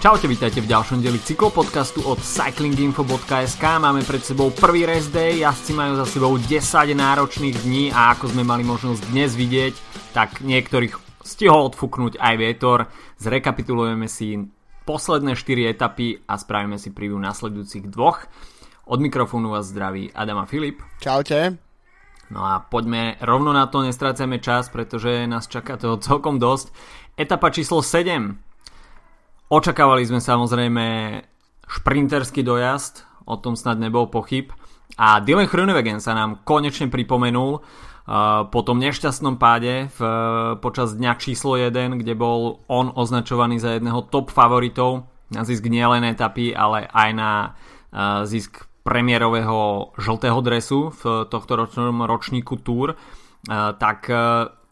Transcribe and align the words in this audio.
Čaute, 0.00 0.32
vítajte 0.32 0.64
v 0.64 0.72
ďalšom 0.72 1.04
dieli 1.04 1.20
cyklopodcastu 1.20 2.00
od 2.08 2.24
cyclinginfo.sk. 2.24 3.60
Máme 3.60 4.00
pred 4.00 4.24
sebou 4.24 4.48
prvý 4.48 4.88
rest 4.88 5.12
day, 5.12 5.44
jazdci 5.44 5.76
majú 5.76 6.00
za 6.00 6.08
sebou 6.08 6.32
10 6.40 6.56
náročných 6.96 7.60
dní 7.60 7.92
a 7.92 8.16
ako 8.16 8.32
sme 8.32 8.40
mali 8.40 8.64
možnosť 8.64 9.12
dnes 9.12 9.36
vidieť, 9.36 9.76
tak 10.16 10.40
niektorých 10.40 10.96
stihol 11.20 11.68
odfúknuť 11.68 12.16
aj 12.16 12.34
vietor. 12.40 12.88
Zrekapitulujeme 13.20 14.08
si 14.08 14.40
posledné 14.88 15.36
4 15.36 15.68
etapy 15.68 16.24
a 16.24 16.40
spravíme 16.40 16.80
si 16.80 16.96
preview 16.96 17.20
nasledujúcich 17.20 17.92
dvoch. 17.92 18.24
Od 18.88 19.04
mikrofónu 19.04 19.52
vás 19.52 19.68
zdraví 19.68 20.16
Adam 20.16 20.40
a 20.40 20.48
Filip. 20.48 20.80
Čaute. 21.04 21.60
No 22.32 22.48
a 22.48 22.56
poďme 22.56 23.20
rovno 23.20 23.52
na 23.52 23.68
to, 23.68 23.84
nestrácajme 23.84 24.40
čas, 24.40 24.72
pretože 24.72 25.28
nás 25.28 25.44
čaká 25.44 25.76
toho 25.76 26.00
celkom 26.00 26.40
dosť. 26.40 26.72
Etapa 27.20 27.52
číslo 27.52 27.84
7 27.84 28.48
Očakávali 29.50 30.06
sme 30.06 30.22
samozrejme 30.22 30.86
šprinterský 31.66 32.46
dojazd, 32.46 33.02
o 33.26 33.34
tom 33.34 33.58
snad 33.58 33.82
nebol 33.82 34.06
pochyb. 34.06 34.54
A 34.94 35.18
Dylan 35.18 35.50
Groenewegen 35.50 35.98
sa 35.98 36.14
nám 36.14 36.46
konečne 36.46 36.86
pripomenul 36.86 37.58
uh, 37.58 37.62
po 38.46 38.60
tom 38.62 38.78
nešťastnom 38.78 39.42
páde 39.42 39.90
v, 39.90 39.98
uh, 40.06 40.54
počas 40.62 40.94
dňa 40.94 41.18
číslo 41.18 41.58
1, 41.58 41.98
kde 41.98 42.14
bol 42.14 42.62
on 42.70 42.94
označovaný 42.94 43.58
za 43.58 43.74
jedného 43.74 44.06
top 44.06 44.30
favoritov 44.30 45.10
na 45.34 45.42
zisk 45.42 45.66
nielen 45.66 46.06
etapy, 46.06 46.54
ale 46.54 46.86
aj 46.86 47.10
na 47.10 47.30
uh, 47.50 48.22
zisk 48.30 48.70
premiérového 48.86 49.90
žltého 49.98 50.38
dresu 50.46 50.94
v 50.94 51.26
tohto 51.26 51.58
ročnom 51.58 52.06
ročníku 52.06 52.54
Tour. 52.64 52.96
Tak 53.50 54.08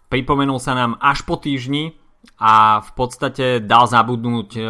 pripomenul 0.08 0.56
sa 0.56 0.72
nám 0.72 0.96
až 0.96 1.28
po 1.28 1.36
týždni 1.36 1.97
a 2.38 2.82
v 2.82 2.90
podstate 2.94 3.62
dal 3.62 3.86
zabudnúť 3.90 4.50
e, 4.58 4.62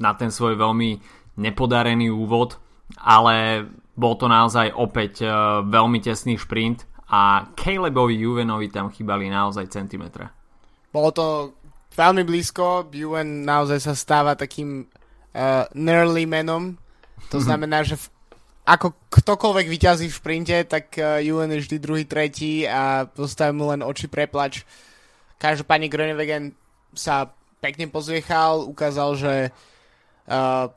na 0.00 0.12
ten 0.18 0.30
svoj 0.30 0.58
veľmi 0.58 0.90
nepodarený 1.38 2.10
úvod, 2.10 2.58
ale 2.98 3.66
bol 3.94 4.16
to 4.18 4.26
naozaj 4.26 4.74
opäť 4.74 5.22
e, 5.22 5.28
veľmi 5.66 5.98
tesný 6.02 6.38
šprint 6.40 6.88
a 7.10 7.50
Calebovi 7.58 8.14
Juvenovi 8.14 8.70
tam 8.70 8.90
chýbali 8.90 9.26
naozaj 9.26 9.66
centimetre. 9.70 10.30
Bolo 10.94 11.10
to 11.10 11.26
veľmi 11.94 12.22
blízko, 12.22 12.86
Juven 12.94 13.42
naozaj 13.42 13.82
sa 13.82 13.94
stáva 13.98 14.38
takým 14.38 14.86
uh, 14.86 15.66
nearly 15.74 16.26
menom, 16.26 16.78
to 17.28 17.42
znamená, 17.46 17.82
že 17.82 17.98
v, 17.98 18.06
ako 18.62 18.94
ktokoľvek 19.10 19.66
vyťazí 19.66 20.06
v 20.06 20.18
šprinte, 20.22 20.56
tak 20.70 20.94
uh, 21.02 21.18
Juven 21.18 21.50
je 21.58 21.66
vždy 21.66 21.76
druhý, 21.82 22.04
tretí 22.06 22.62
a 22.62 23.10
postaví 23.10 23.50
mu 23.58 23.74
len 23.74 23.82
oči 23.82 24.06
preplač. 24.06 24.62
Každopádne 25.40 25.88
Groenewegen 25.88 26.52
sa 26.92 27.32
pekne 27.64 27.88
pozviechal, 27.88 28.68
ukázal, 28.68 29.16
že 29.16 29.32
uh, 30.28 30.68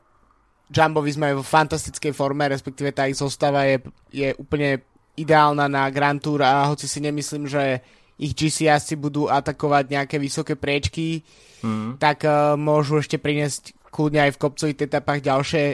Jumbo 0.71 1.03
Visma 1.03 1.31
je 1.31 1.39
vo 1.39 1.45
fantastickej 1.45 2.15
forme, 2.15 2.47
respektíve 2.47 2.95
tá 2.95 3.11
ich 3.11 3.19
zostava 3.19 3.67
je, 3.67 3.83
je 4.09 4.31
úplne 4.39 4.79
ideálna 5.19 5.67
na 5.67 5.91
Grand 5.91 6.17
Tour 6.17 6.41
a 6.47 6.65
hoci 6.71 6.87
si 6.87 7.03
nemyslím, 7.03 7.45
že 7.45 7.83
ich 8.17 8.31
GC 8.31 8.71
asi 8.71 8.95
budú 8.95 9.27
atakovať 9.27 9.83
nejaké 9.89 10.15
vysoké 10.21 10.55
priečky, 10.55 11.27
mm. 11.59 11.99
tak 11.99 12.23
uh, 12.23 12.55
môžu 12.55 13.03
ešte 13.03 13.19
priniesť 13.19 13.75
kľudne 13.91 14.29
aj 14.29 14.31
v 14.37 14.41
kopcových 14.41 14.79
etapách 14.89 15.19
ďalšie, 15.21 15.65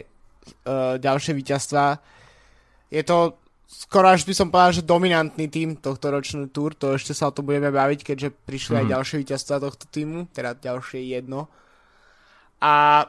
uh, 0.66 0.96
ďalšie 0.98 1.32
víťazstva. 1.38 2.00
Je 2.90 3.04
to 3.06 3.38
skoro 3.70 4.10
až 4.10 4.26
by 4.26 4.34
som 4.34 4.50
povedal, 4.50 4.82
že 4.82 4.90
dominantný 4.90 5.46
tým 5.46 5.78
tohto 5.78 6.10
ročný 6.10 6.50
túr, 6.50 6.74
to 6.74 6.98
ešte 6.98 7.14
sa 7.14 7.30
o 7.30 7.36
tom 7.36 7.46
budeme 7.46 7.70
baviť, 7.70 8.02
keďže 8.02 8.30
prišli 8.50 8.74
mm. 8.74 8.80
aj 8.82 8.86
mhm. 8.86 8.94
ďalšie 8.98 9.16
víťazstva 9.22 9.56
tohto 9.62 9.86
týmu, 9.94 10.26
teda 10.34 10.58
ďalšie 10.58 11.06
jedno. 11.06 11.46
A 12.60 13.06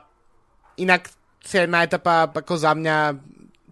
inak 0.76 1.08
jedna 1.40 1.82
etapa 1.82 2.28
ako 2.28 2.54
za 2.60 2.76
mňa 2.76 2.96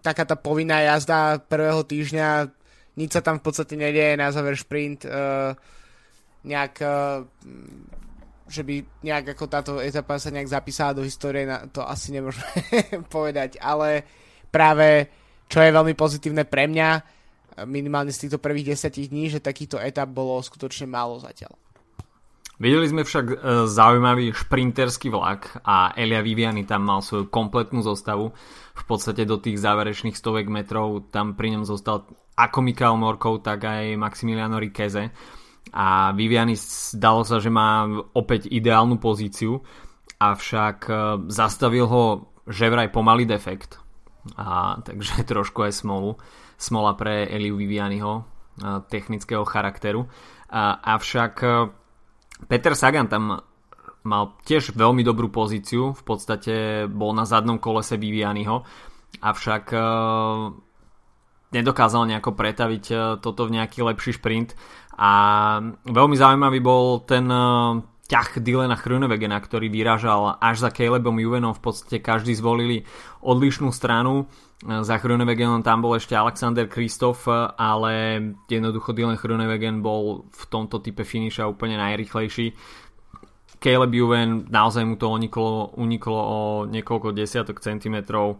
taká 0.01 0.25
tá 0.25 0.33
povinná 0.33 0.81
jazda 0.81 1.37
prvého 1.37 1.85
týždňa, 1.85 2.49
nič 2.97 3.09
sa 3.13 3.21
tam 3.21 3.37
v 3.37 3.45
podstate 3.45 3.77
nedieje, 3.77 4.17
na 4.17 4.33
záver 4.33 4.57
šprint, 4.57 5.05
uh, 5.05 5.53
nejak, 6.43 6.73
uh, 6.83 7.23
že 8.49 8.63
by 8.65 8.81
nejak 9.05 9.37
ako 9.37 9.45
táto 9.45 9.71
etapa 9.79 10.17
sa 10.17 10.33
nejak 10.33 10.49
zapísala 10.49 10.97
do 10.97 11.05
histórie, 11.05 11.45
na, 11.45 11.67
to 11.69 11.83
asi 11.85 12.15
nemôžeme 12.15 12.49
povedať, 13.13 13.59
ale 13.61 14.03
práve 14.49 15.11
čo 15.49 15.59
je 15.65 15.73
veľmi 15.73 15.97
pozitívne 15.97 16.45
pre 16.45 16.69
mňa, 16.69 16.89
minimálne 17.65 18.13
z 18.13 18.27
týchto 18.27 18.39
prvých 18.39 18.77
10 18.77 19.09
dní, 19.09 19.33
že 19.33 19.43
takýchto 19.43 19.81
etap 19.81 20.07
bolo 20.13 20.39
skutočne 20.39 20.87
málo 20.87 21.17
zatiaľ. 21.19 21.57
Videli 22.59 22.91
sme 22.91 23.07
však 23.07 23.25
e, 23.31 23.35
zaujímavý 23.71 24.35
šprinterský 24.35 25.07
vlak 25.15 25.63
a 25.63 25.95
Elia 25.95 26.19
Viviani 26.19 26.67
tam 26.67 26.91
mal 26.91 26.99
svoju 26.99 27.31
kompletnú 27.31 27.79
zostavu. 27.79 28.35
V 28.75 28.83
podstate 28.83 29.23
do 29.23 29.39
tých 29.39 29.63
záverečných 29.63 30.15
stovek 30.15 30.51
metrov 30.51 31.07
tam 31.07 31.39
pri 31.39 31.55
ňom 31.55 31.63
zostal 31.63 32.03
ako 32.35 32.59
Mikael 32.59 32.99
Morkov, 32.99 33.47
tak 33.47 33.63
aj 33.63 33.95
Maximiliano 33.95 34.59
Rikeze. 34.59 35.07
A 35.71 36.11
Viviani 36.11 36.59
zdalo 36.59 37.23
sa, 37.23 37.39
že 37.39 37.47
má 37.47 37.87
opäť 38.11 38.51
ideálnu 38.51 38.99
pozíciu, 38.99 39.63
avšak 40.19 40.77
e, 40.83 40.93
zastavil 41.31 41.87
ho 41.87 42.03
že 42.49 42.65
vraj 42.65 42.89
pomalý 42.89 43.29
defekt 43.29 43.77
a, 44.37 44.77
takže 44.83 45.23
trošku 45.31 45.65
aj 45.65 45.73
smolu. 45.73 46.19
Smola 46.59 46.93
pre 46.93 47.23
Eliu 47.31 47.55
Vivianiho 47.55 48.27
technického 48.91 49.47
charakteru. 49.47 50.05
A, 50.51 50.75
avšak 50.99 51.33
e, 51.43 51.49
Peter 52.49 52.73
Sagan 52.75 53.07
tam 53.07 53.39
mal 54.03 54.23
tiež 54.47 54.75
veľmi 54.75 55.03
dobrú 55.03 55.27
pozíciu, 55.27 55.91
v 55.91 56.03
podstate 56.07 56.87
bol 56.87 57.11
na 57.11 57.27
zadnom 57.27 57.59
kolese 57.59 57.99
Vivianiho, 57.99 58.63
avšak 59.19 59.75
uh, 59.75 60.55
nedokázal 61.51 62.07
nejako 62.07 62.31
pretaviť 62.31 62.85
toto 63.19 63.43
v 63.43 63.59
nejaký 63.59 63.83
lepší 63.83 64.15
šprint 64.15 64.55
a 64.95 65.11
veľmi 65.83 66.15
zaujímavý 66.15 66.63
bol 66.63 67.03
ten 67.03 67.27
ťah 68.09 68.41
Dylana 68.41 68.73
Chrunewegena, 68.73 69.37
ktorý 69.37 69.69
vyražal 69.69 70.41
až 70.41 70.65
za 70.65 70.73
Calebom 70.73 71.21
Juvenom, 71.21 71.53
v 71.53 71.61
podstate 71.61 72.01
každý 72.01 72.33
zvolili 72.33 72.81
odlišnú 73.21 73.69
stranu. 73.69 74.25
Za 74.59 74.99
Chrunewegenom 74.99 75.63
tam 75.63 75.79
bol 75.79 75.95
ešte 75.95 76.19
Alexander 76.19 76.67
Kristof, 76.67 77.29
ale 77.55 77.93
jednoducho 78.49 78.91
Dylan 78.91 79.15
Chrunewegen 79.15 79.79
bol 79.79 80.27
v 80.27 80.43
tomto 80.51 80.83
type 80.83 81.07
finiša 81.07 81.47
úplne 81.47 81.79
najrychlejší. 81.79 82.57
Caleb 83.63 83.91
Juven, 83.95 84.51
naozaj 84.51 84.83
mu 84.83 84.99
to 84.99 85.07
uniklo, 85.07 85.71
uniklo 85.79 86.19
o 86.19 86.39
niekoľko 86.67 87.15
desiatok 87.15 87.63
centimetrov. 87.63 88.39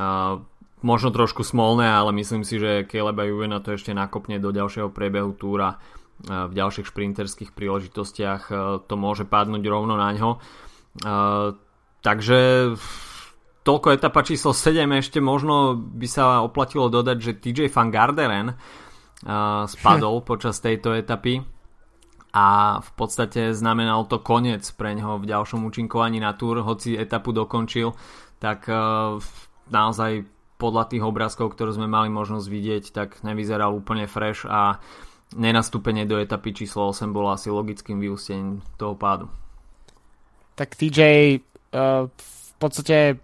Uh, 0.00 0.40
možno 0.80 1.12
trošku 1.12 1.44
smolné, 1.44 1.88
ale 1.88 2.12
myslím 2.16 2.44
si, 2.44 2.56
že 2.56 2.88
Caleba 2.88 3.28
Juvena 3.28 3.60
to 3.60 3.76
ešte 3.76 3.92
nakopne 3.92 4.40
do 4.40 4.52
ďalšieho 4.52 4.88
priebehu 4.92 5.36
túra 5.36 5.76
v 6.28 6.52
ďalších 6.52 6.88
šprinterských 6.88 7.50
príležitostiach 7.56 8.42
e, 8.48 8.54
to 8.84 8.94
môže 9.00 9.24
padnúť 9.24 9.64
rovno 9.64 9.96
na 9.96 10.12
ňo. 10.12 10.30
E, 10.36 10.38
takže 12.04 12.38
toľko 13.64 13.88
etapa 13.96 14.20
číslo 14.20 14.52
7 14.52 14.84
ešte 15.00 15.18
možno 15.24 15.76
by 15.76 16.08
sa 16.08 16.44
oplatilo 16.44 16.92
dodať, 16.92 17.18
že 17.20 17.32
TJ 17.40 17.58
Van 17.72 17.88
Garderen 17.88 18.48
e, 18.52 18.54
spadol 19.64 20.20
počas 20.28 20.60
tejto 20.60 20.92
etapy 20.92 21.40
a 22.30 22.78
v 22.78 22.90
podstate 22.94 23.56
znamenal 23.56 24.06
to 24.06 24.22
koniec 24.22 24.62
pre 24.76 24.94
neho 24.94 25.18
v 25.18 25.26
ďalšom 25.26 25.66
účinkovaní 25.66 26.22
na 26.22 26.36
túr, 26.36 26.62
hoci 26.62 26.94
etapu 26.94 27.34
dokončil, 27.34 27.90
tak 28.38 28.70
naozaj 29.66 30.30
podľa 30.54 30.94
tých 30.94 31.02
obrázkov, 31.02 31.58
ktoré 31.58 31.74
sme 31.74 31.90
mali 31.90 32.06
možnosť 32.06 32.46
vidieť, 32.46 32.84
tak 32.94 33.26
nevyzeral 33.26 33.74
úplne 33.74 34.06
fresh 34.06 34.46
a 34.46 34.78
uh, 34.78 35.09
nenastúpenie 35.36 36.06
do 36.06 36.18
etapy 36.18 36.50
číslo 36.50 36.90
8 36.90 37.10
bolo 37.14 37.30
asi 37.30 37.50
logickým 37.50 38.02
vyústením 38.02 38.62
toho 38.74 38.98
pádu. 38.98 39.30
Tak 40.58 40.74
TJ 40.74 40.98
uh, 40.98 41.06
eh, 41.74 42.02
v 42.10 42.52
podstate 42.58 43.18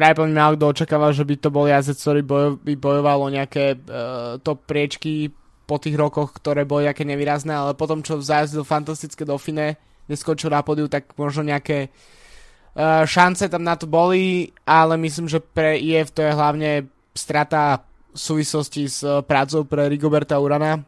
po 0.00 0.24
mňa 0.24 0.56
kto 0.56 0.64
očakával, 0.64 1.12
že 1.12 1.28
by 1.28 1.34
to 1.36 1.52
bol 1.52 1.68
jazdec, 1.68 1.98
ktorý 2.00 2.20
bojo, 2.24 2.48
by 2.56 2.72
bojoval 2.72 3.28
o 3.28 3.28
nejaké 3.28 3.76
uh, 3.76 4.40
top 4.40 4.64
priečky 4.64 5.28
po 5.68 5.76
tých 5.76 5.92
rokoch, 5.92 6.32
ktoré 6.40 6.64
boli 6.64 6.88
nejaké 6.88 7.04
nevýrazné, 7.04 7.52
ale 7.52 7.76
potom, 7.76 8.00
čo 8.00 8.16
zajazdil 8.16 8.64
fantastické 8.64 9.28
Dauphine, 9.28 9.76
neskočil 10.08 10.48
na 10.48 10.64
podiu, 10.64 10.88
tak 10.88 11.12
možno 11.20 11.44
nejaké 11.44 11.92
uh, 11.92 13.04
šance 13.04 13.44
tam 13.52 13.60
na 13.60 13.76
to 13.76 13.84
boli, 13.84 14.56
ale 14.64 14.96
myslím, 14.96 15.28
že 15.28 15.44
pre 15.44 15.76
IF 15.76 16.16
to 16.16 16.24
je 16.24 16.32
hlavne 16.32 16.88
strata 17.12 17.84
súvislosti 18.16 18.88
s 18.88 19.04
prácou 19.28 19.68
pre 19.68 19.86
Rigoberta 19.86 20.40
Urana, 20.40 20.80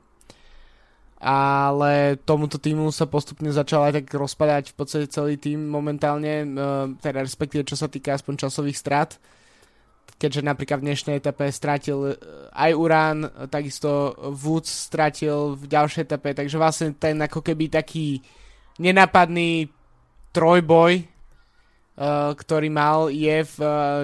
ale 1.23 2.19
tomuto 2.27 2.59
týmu 2.59 2.91
sa 2.91 3.07
postupne 3.07 3.47
začal 3.55 3.87
aj 3.87 4.03
tak 4.03 4.07
rozpadať 4.11 4.75
v 4.75 4.77
podstate 4.77 5.07
celý 5.07 5.39
tým 5.39 5.71
momentálne, 5.71 6.43
e, 6.43 6.47
teda 6.99 7.23
respektíve 7.23 7.63
čo 7.63 7.79
sa 7.79 7.87
týka 7.87 8.19
aspoň 8.19 8.43
časových 8.43 8.75
strát, 8.75 9.11
keďže 10.19 10.43
napríklad 10.43 10.83
v 10.83 10.91
dnešnej 10.91 11.23
etape 11.23 11.47
stratil 11.55 12.11
e, 12.11 12.15
aj 12.51 12.71
Uran, 12.75 13.19
takisto 13.47 14.19
Woods 14.35 14.91
stratil 14.91 15.55
v 15.55 15.71
ďalšej 15.71 16.11
etape, 16.11 16.35
takže 16.35 16.59
vlastne 16.59 16.91
ten 16.99 17.15
ako 17.23 17.39
keby 17.39 17.71
taký 17.71 18.19
nenapadný 18.83 19.71
trojboj 20.35 20.93
uh, 22.01 22.33
ktorý 22.33 22.73
mal, 22.73 23.13
je 23.13 23.45
v, 23.45 23.57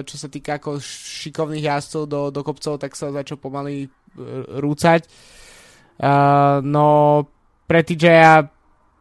čo 0.05 0.13
sa 0.13 0.29
týka 0.29 0.61
ako 0.61 0.77
šikovných 0.77 1.65
jazdcov 1.65 2.03
do, 2.05 2.21
do 2.29 2.41
kopcov, 2.45 2.77
tak 2.77 2.93
sa 2.93 3.09
začal 3.09 3.41
pomaly 3.41 3.89
rúcať. 4.61 5.09
Uh, 5.99 6.63
no 6.63 7.27
pre 7.67 7.83
TJ 7.83 8.07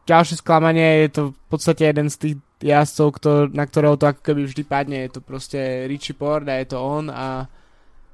ďalšie 0.09 0.43
sklamanie 0.43 1.07
je 1.07 1.09
to 1.15 1.23
v 1.31 1.47
podstate 1.47 1.87
jeden 1.87 2.11
z 2.11 2.17
tých 2.17 2.37
jazdcov, 2.59 3.07
kto, 3.21 3.31
na 3.55 3.65
ktorého 3.69 3.95
to 3.95 4.11
ako 4.11 4.21
keby 4.25 4.43
vždy 4.49 4.63
padne. 4.67 4.99
Je 5.07 5.15
to 5.15 5.21
proste 5.23 5.87
Richie 5.87 6.17
Port 6.17 6.49
a 6.51 6.59
je 6.59 6.75
to 6.75 6.79
on 6.83 7.07
a, 7.13 7.47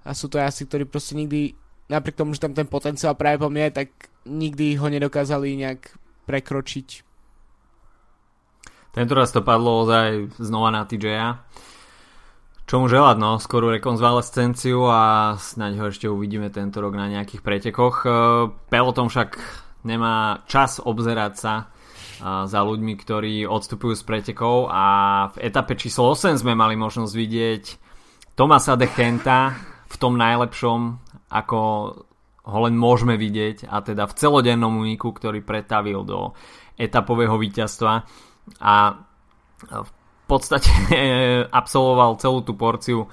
a 0.04 0.10
sú 0.12 0.28
to 0.28 0.36
jazdci, 0.36 0.68
ktorí 0.68 0.84
proste 0.84 1.16
nikdy, 1.16 1.56
napriek 1.88 2.18
tomu, 2.18 2.36
že 2.36 2.44
tam 2.44 2.52
ten 2.52 2.68
potenciál 2.68 3.16
práve 3.16 3.40
po 3.40 3.48
mne, 3.48 3.72
tak 3.72 3.88
nikdy 4.28 4.76
ho 4.76 4.86
nedokázali 4.90 5.56
nejak 5.56 5.96
prekročiť. 6.28 6.88
Tento 8.94 9.12
raz 9.16 9.34
to 9.34 9.42
padlo 9.42 9.82
ozaj 9.82 10.38
znova 10.38 10.70
na 10.70 10.86
TJ-a. 10.86 11.42
Čo 12.64 12.80
mu 12.80 12.88
želať, 12.88 13.16
no, 13.20 13.36
skorú 13.36 13.68
rekonzvalescenciu 13.76 14.88
a 14.88 15.36
snáď 15.36 15.72
ho 15.78 15.84
ešte 15.92 16.08
uvidíme 16.08 16.48
tento 16.48 16.80
rok 16.80 16.96
na 16.96 17.12
nejakých 17.12 17.44
pretekoch. 17.44 18.08
Peloton 18.72 19.12
však 19.12 19.36
nemá 19.84 20.40
čas 20.48 20.80
obzerať 20.80 21.32
sa 21.36 21.68
za 22.24 22.60
ľuďmi, 22.64 22.96
ktorí 22.96 23.44
odstupujú 23.44 23.92
z 23.92 24.04
pretekov 24.08 24.72
a 24.72 24.84
v 25.36 25.44
etape 25.44 25.76
číslo 25.76 26.16
8 26.16 26.40
sme 26.40 26.56
mali 26.56 26.72
možnosť 26.80 27.12
vidieť 27.12 27.64
Tomasa 28.32 28.80
de 28.80 28.88
Kenta 28.88 29.52
v 29.84 29.96
tom 30.00 30.16
najlepšom, 30.16 30.80
ako 31.36 31.58
ho 32.48 32.58
len 32.64 32.74
môžeme 32.80 33.20
vidieť 33.20 33.68
a 33.68 33.84
teda 33.84 34.08
v 34.08 34.16
celodennom 34.16 34.72
úniku, 34.72 35.12
ktorý 35.12 35.44
pretavil 35.44 36.00
do 36.00 36.32
etapového 36.80 37.36
víťazstva 37.36 38.08
a 38.64 38.74
v 39.68 39.88
podstate 40.26 40.70
absolvoval 41.60 42.16
celú 42.20 42.44
tú 42.44 42.56
porciu 42.56 43.06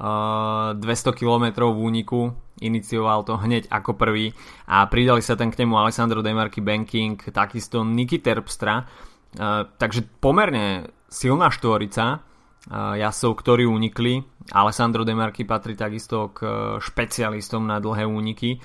200 0.00 0.80
km 1.12 1.68
v 1.68 1.76
úniku 1.76 2.32
inicioval 2.60 3.24
to 3.24 3.40
hneď 3.40 3.68
ako 3.72 3.96
prvý 3.96 4.32
a 4.68 4.84
pridali 4.86 5.24
sa 5.24 5.34
tam 5.34 5.52
k 5.52 5.64
nemu 5.64 5.74
Alessandro 5.76 6.20
Demarky 6.20 6.60
Banking, 6.60 7.20
takisto 7.32 7.82
Niky 7.82 8.20
Terpstra, 8.20 8.84
uh, 8.84 9.64
takže 9.80 10.04
pomerne 10.20 10.92
silná 11.08 11.52
štvorica 11.52 12.20
uh, 12.20 12.94
jasov, 13.00 13.40
ktorí 13.40 13.64
unikli. 13.64 14.24
Alessandro 14.52 15.02
Demarky 15.02 15.48
patrí 15.48 15.74
takisto 15.74 16.32
k 16.36 16.38
špecialistom 16.78 17.66
na 17.66 17.80
dlhé 17.80 18.04
úniky. 18.08 18.60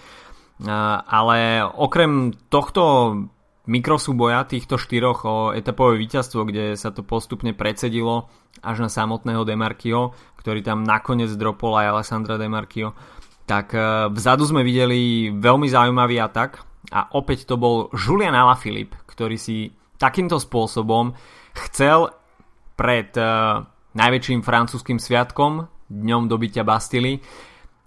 Ale 0.56 1.68
okrem 1.68 2.32
tohto 2.48 3.12
mikrosúboja 3.66 4.46
týchto 4.46 4.78
štyroch 4.78 5.20
o 5.26 5.36
etapové 5.52 5.98
víťazstvo, 6.02 6.46
kde 6.48 6.78
sa 6.78 6.94
to 6.94 7.02
postupne 7.02 7.54
predsedilo 7.54 8.30
až 8.62 8.86
na 8.86 8.90
samotného 8.90 9.46
Demarkio, 9.46 10.14
ktorý 10.38 10.62
tam 10.62 10.86
nakoniec 10.86 11.30
dropol 11.34 11.78
aj 11.78 11.86
Alessandra 12.00 12.38
Demarkio 12.38 12.94
tak 13.46 13.78
e, 13.78 14.10
vzadu 14.10 14.44
sme 14.44 14.66
videli 14.66 15.30
veľmi 15.30 15.70
zaujímavý 15.70 16.18
atak 16.20 16.66
a 16.92 17.14
opäť 17.14 17.46
to 17.46 17.56
bol 17.56 17.94
Julian 17.94 18.34
Alaphilippe, 18.34 18.98
ktorý 19.06 19.38
si 19.38 19.70
takýmto 20.02 20.42
spôsobom 20.42 21.16
chcel 21.56 22.12
pred 22.76 23.16
uh, 23.16 23.64
najväčším 23.96 24.44
francúzským 24.44 25.00
sviatkom, 25.00 25.72
dňom 25.88 26.28
dobytia 26.28 26.68
Bastily, 26.68 27.24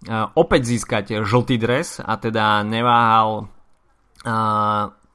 uh, 0.08 0.32
opäť 0.32 0.72
získať 0.72 1.20
žltý 1.20 1.60
dres 1.60 2.00
a 2.00 2.16
teda 2.16 2.64
neváhal 2.64 3.52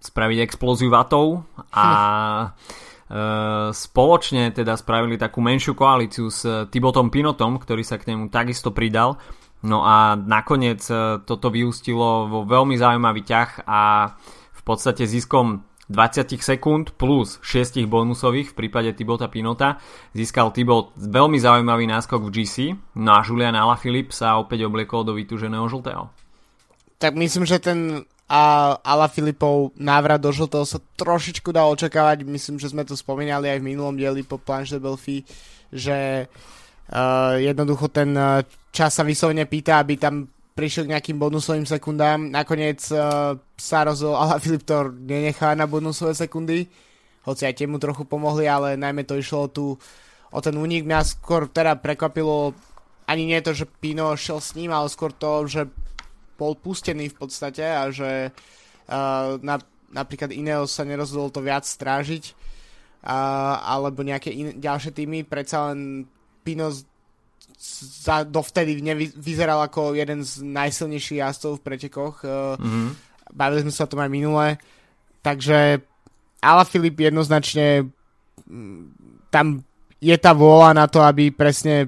spraviť 0.03 0.37
explóziu 0.43 0.91
vatov 0.91 1.47
a 1.71 1.87
uh, 1.87 3.71
spoločne 3.87 4.51
teda 4.51 4.75
spravili 4.75 5.15
takú 5.15 5.39
menšiu 5.39 5.71
koalíciu 5.79 6.27
s 6.27 6.67
Tibotom 6.67 7.07
Pinotom, 7.07 7.55
ktorý 7.55 7.87
sa 7.87 7.95
k 7.95 8.11
nemu 8.11 8.27
takisto 8.27 8.75
pridal 8.75 9.15
No 9.63 9.87
a 9.87 10.19
nakoniec 10.19 10.83
e, 10.91 11.23
toto 11.23 11.47
vyústilo 11.47 12.27
vo 12.27 12.39
veľmi 12.43 12.75
zaujímavý 12.75 13.23
ťah 13.23 13.63
a 13.63 14.11
v 14.51 14.61
podstate 14.67 15.07
ziskom 15.07 15.63
20 15.87 16.35
sekúnd 16.35 16.85
plus 16.99 17.39
6 17.39 17.79
bonusových 17.87 18.51
v 18.51 18.55
prípade 18.55 18.91
Tibota 18.91 19.31
Pinota 19.31 19.79
získal 20.11 20.51
Tibot 20.51 20.91
veľmi 20.99 21.39
zaujímavý 21.39 21.87
náskok 21.87 22.27
v 22.27 22.43
GC 22.43 22.55
no 22.99 23.15
a 23.15 23.23
Julian 23.23 23.55
Alaphilippe 23.55 24.11
sa 24.11 24.35
opäť 24.35 24.67
obliekol 24.67 25.07
do 25.07 25.15
vytúženého 25.15 25.63
žltého. 25.71 26.11
Tak 26.99 27.15
myslím, 27.15 27.47
že 27.47 27.63
ten 27.63 28.03
a 28.33 28.73
Ala 28.81 29.05
Filipov 29.13 29.77
návrat 29.77 30.17
do 30.17 30.33
žltého 30.33 30.65
sa 30.65 30.81
trošičku 30.97 31.53
dá 31.53 31.69
očakávať. 31.69 32.25
Myslím, 32.25 32.57
že 32.57 32.73
sme 32.73 32.81
to 32.81 32.97
spomínali 32.97 33.45
aj 33.45 33.61
v 33.61 33.67
minulom 33.69 33.93
dieli 33.93 34.25
po 34.25 34.41
Planche 34.41 34.73
de 34.73 34.81
Belfi, 34.81 35.21
že 35.69 36.25
uh, 36.25 37.37
jednoducho 37.37 37.93
ten 37.93 38.09
uh, 38.17 38.41
čas 38.73 38.97
sa 38.97 39.05
vyslovene 39.05 39.45
pýta, 39.45 39.77
aby 39.77 40.01
tam 40.01 40.25
prišiel 40.57 40.89
k 40.89 40.97
nejakým 40.97 41.21
bonusovým 41.21 41.69
sekundám. 41.69 42.33
Nakoniec 42.33 42.81
uh, 42.89 43.37
sa 43.53 43.85
rozhodol, 43.85 44.17
ale 44.17 44.41
Filip 44.41 44.65
to 44.65 44.89
nenechá 44.89 45.53
na 45.53 45.69
bonusové 45.69 46.17
sekundy, 46.17 46.65
hoci 47.29 47.45
aj 47.45 47.69
mu 47.69 47.77
trochu 47.77 48.01
pomohli, 48.09 48.49
ale 48.49 48.81
najmä 48.81 49.05
to 49.05 49.13
išlo 49.13 49.45
tu 49.53 49.77
o 50.33 50.39
ten 50.41 50.57
únik. 50.57 50.89
Mňa 50.89 51.05
skôr 51.05 51.45
teda 51.53 51.77
prekvapilo 51.77 52.57
ani 53.05 53.29
nie 53.29 53.37
to, 53.45 53.53
že 53.53 53.69
Pino 53.69 54.09
šel 54.17 54.41
s 54.41 54.57
ním, 54.57 54.73
ale 54.73 54.89
skôr 54.89 55.13
to, 55.13 55.45
že 55.45 55.69
bol 56.43 56.59
pustený 56.59 57.15
v 57.15 57.17
podstate 57.23 57.63
a 57.63 57.87
že 57.87 58.35
uh, 58.91 59.39
na, 59.39 59.63
napríklad 59.95 60.35
Ineos 60.35 60.75
sa 60.75 60.83
nerozhodol 60.83 61.31
to 61.31 61.39
viac 61.39 61.63
strážiť 61.63 62.35
uh, 63.07 63.63
alebo 63.63 64.03
nejaké 64.03 64.35
in, 64.35 64.59
ďalšie 64.59 64.91
týmy. 64.91 65.23
Predsa 65.23 65.71
len 65.71 66.03
Pino 66.43 66.67
za, 68.03 68.27
dovtedy 68.27 68.83
nevy, 68.83 69.07
vyzeral 69.15 69.63
ako 69.63 69.95
jeden 69.95 70.19
z 70.27 70.43
najsilnejších 70.43 71.23
jazdcov 71.23 71.63
v 71.63 71.63
pretekoch. 71.63 72.15
Mm-hmm. 72.59 72.87
Bavili 73.31 73.63
sme 73.63 73.71
sa 73.71 73.87
o 73.87 73.91
tom 73.91 74.03
aj 74.03 74.11
minule. 74.11 74.59
Takže 75.23 75.79
Ala 76.43 76.67
Filip 76.67 76.99
jednoznačne 76.99 77.87
tam 79.31 79.63
je 80.03 80.15
tá 80.19 80.35
vôľa 80.35 80.75
na 80.75 80.85
to, 80.91 80.99
aby 80.99 81.31
presne 81.31 81.87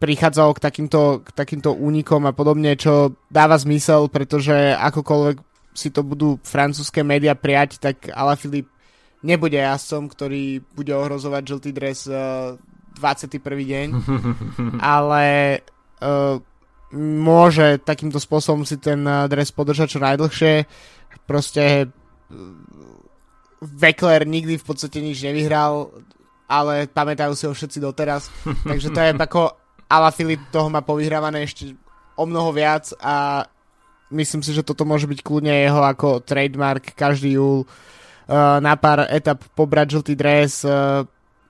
prichádzalo 0.00 0.56
k 0.56 0.64
takýmto, 0.64 1.00
k 1.20 1.28
takýmto 1.36 1.76
únikom 1.76 2.24
a 2.24 2.32
podobne, 2.32 2.72
čo 2.74 3.12
dáva 3.28 3.60
zmysel, 3.60 4.08
pretože 4.08 4.72
akokoľvek 4.72 5.36
si 5.76 5.92
to 5.92 6.00
budú 6.00 6.40
francúzske 6.40 7.04
médiá 7.04 7.36
prijať, 7.36 7.78
tak 7.78 8.08
Filip 8.40 8.66
nebude 9.20 9.60
jazdcom, 9.60 10.08
ktorý 10.08 10.64
bude 10.72 10.96
ohrozovať 10.96 11.42
žltý 11.44 11.70
dres 11.76 12.08
uh, 12.08 12.56
21. 12.96 13.44
deň, 13.44 13.88
ale 14.96 15.24
uh, 16.00 16.40
môže 16.96 17.78
takýmto 17.84 18.16
spôsobom 18.16 18.64
si 18.64 18.80
ten 18.80 19.04
uh, 19.04 19.28
dres 19.28 19.52
podržať 19.52 19.94
čo 19.94 20.00
najdlhšie. 20.00 20.64
Proste 21.28 21.92
Vekler 23.60 24.24
nikdy 24.24 24.56
v 24.56 24.64
podstate 24.64 25.04
nič 25.04 25.20
nevyhral, 25.20 25.92
ale 26.48 26.88
pamätajú 26.88 27.32
si 27.36 27.44
ho 27.44 27.52
všetci 27.52 27.78
doteraz. 27.78 28.32
Takže 28.70 28.88
to 28.90 28.98
je 28.98 29.12
ako 29.12 29.59
Ala 29.90 30.14
Filip 30.14 30.38
toho 30.54 30.70
má 30.70 30.86
povyhrávané 30.86 31.42
ešte 31.42 31.74
o 32.14 32.24
mnoho 32.24 32.54
viac 32.54 32.94
a 33.02 33.42
myslím 34.14 34.46
si, 34.46 34.54
že 34.54 34.62
toto 34.62 34.86
môže 34.86 35.10
byť 35.10 35.20
kľudne 35.26 35.50
jeho 35.50 35.82
ako 35.82 36.22
trademark 36.22 36.94
každý 36.94 37.42
júl 37.42 37.66
uh, 37.66 38.62
na 38.62 38.78
pár 38.78 39.10
etap 39.10 39.42
pobrať 39.58 39.98
žltý 39.98 40.14
dres, 40.14 40.62
uh, 40.62 41.02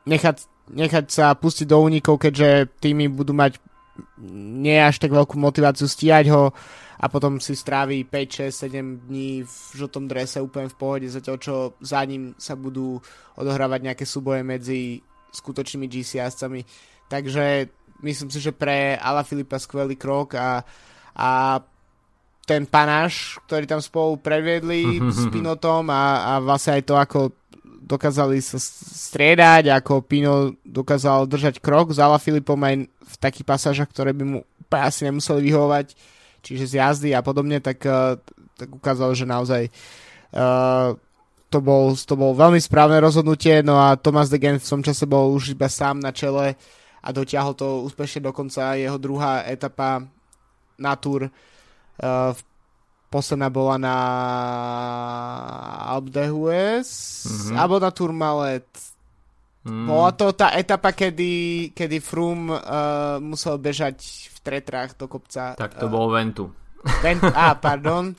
nechať 0.09 0.49
nechať 0.71 1.07
sa 1.11 1.35
pustiť 1.35 1.67
do 1.67 1.79
únikov, 1.83 2.23
keďže 2.23 2.71
týmy 2.79 3.11
budú 3.11 3.35
mať 3.35 3.59
nie 4.31 4.79
až 4.79 5.03
tak 5.03 5.13
veľkú 5.13 5.37
motiváciu 5.37 5.85
stíhať 5.85 6.31
ho 6.33 6.55
a 7.01 7.05
potom 7.09 7.41
si 7.41 7.57
strávi 7.57 8.05
5, 8.07 8.49
6, 8.49 8.71
7 8.71 9.09
dní 9.09 9.45
v 9.45 9.55
žltom 9.77 10.05
drese 10.05 10.41
úplne 10.41 10.69
v 10.69 10.79
pohode, 10.79 11.07
zatiaľ 11.09 11.37
čo 11.41 11.55
za 11.81 12.01
ním 12.05 12.37
sa 12.37 12.57
budú 12.57 13.01
odohrávať 13.37 13.81
nejaké 13.93 14.05
súboje 14.05 14.45
medzi 14.45 15.01
skutočnými 15.33 15.89
GC. 15.89 16.21
Takže 17.11 17.45
myslím 18.03 18.29
si, 18.33 18.39
že 18.41 18.53
pre 18.53 18.97
Ala 18.97 19.23
Filipa 19.23 19.61
skvelý 19.61 19.97
krok 19.97 20.37
a, 20.37 20.65
a 21.17 21.31
ten 22.45 22.67
panáš, 22.67 23.39
ktorý 23.47 23.65
tam 23.69 23.79
spolu 23.79 24.19
predviedli 24.19 24.99
s 25.17 25.31
Pinotom 25.31 25.87
a, 25.93 26.37
a 26.37 26.43
vlastne 26.43 26.81
aj 26.81 26.85
to, 26.85 26.95
ako 26.99 27.21
dokázali 27.91 28.39
sa 28.39 28.59
striedať, 28.61 29.75
ako 29.75 30.07
Pino 30.07 30.55
dokázal 30.63 31.27
držať 31.27 31.59
krok 31.59 31.91
s 31.91 31.99
Ala 31.99 32.23
Filipom 32.23 32.59
aj 32.63 32.87
v 32.87 33.15
takých 33.19 33.47
pasážach, 33.47 33.91
ktoré 33.91 34.15
by 34.15 34.25
mu 34.25 34.39
asi 34.71 35.11
nemuseli 35.11 35.51
vyhovovať, 35.51 35.99
čiže 36.47 36.71
z 36.71 36.73
jazdy 36.79 37.11
a 37.11 37.21
podobne, 37.27 37.59
tak, 37.59 37.83
eh, 37.83 38.15
tak 38.55 38.69
ukázalo, 38.71 39.11
že 39.19 39.27
naozaj 39.27 39.73
uh, 40.37 40.95
to, 41.51 41.59
bol, 41.59 41.97
to 41.97 42.15
bol 42.15 42.37
veľmi 42.37 42.61
správne 42.61 43.01
rozhodnutie, 43.03 43.65
no 43.65 43.81
a 43.81 43.99
Thomas 43.99 44.31
de 44.31 44.39
Gent 44.39 44.63
v 44.63 44.71
tom 44.71 44.83
čase 44.85 45.09
bol 45.09 45.33
už 45.35 45.57
iba 45.57 45.67
sám 45.67 45.99
na 45.99 46.15
čele 46.15 46.55
a 47.01 47.09
dotiahol 47.11 47.57
to 47.57 47.85
úspešne 47.89 48.25
dokonca 48.25 48.77
jeho 48.77 49.01
druhá 49.01 49.45
etapa 49.49 50.05
na 50.81 50.97
Tour 50.97 51.29
uh, 51.29 52.33
v 52.33 52.41
posledná 53.11 53.51
bola 53.51 53.75
na 53.75 53.97
Alpe 55.91 56.15
d'Huez, 56.15 56.87
mm-hmm. 57.27 57.57
alebo 57.59 57.83
na 57.83 57.91
Tourmalet. 57.91 58.71
Mm. 59.67 59.91
Bola 59.91 60.15
to 60.15 60.33
tá 60.33 60.55
etapa, 60.57 60.95
kedy, 60.95 61.75
kedy 61.77 62.01
Froome 62.01 62.55
uh, 62.55 63.19
musel 63.21 63.61
bežať 63.61 64.31
v 64.33 64.37
tretrách 64.41 64.97
do 64.97 65.11
kopca. 65.11 65.59
Tak 65.59 65.77
to 65.77 65.91
uh, 65.91 65.93
bol 65.93 66.09
Ventu. 66.09 66.49
Vent, 67.05 67.21
á, 67.37 67.59
pardon. 67.59 68.15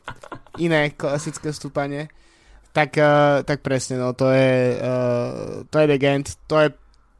Iné 0.61 0.93
klasické 0.93 1.49
stúpanie. 1.49 2.11
Tak, 2.75 2.91
uh, 2.99 3.41
tak 3.41 3.65
presne, 3.65 3.97
no 3.97 4.13
to 4.13 4.29
je, 4.29 4.77
uh, 4.77 5.65
to 5.65 5.75
je 5.81 5.85
legend. 5.87 6.35
To 6.45 6.61
je 6.61 6.69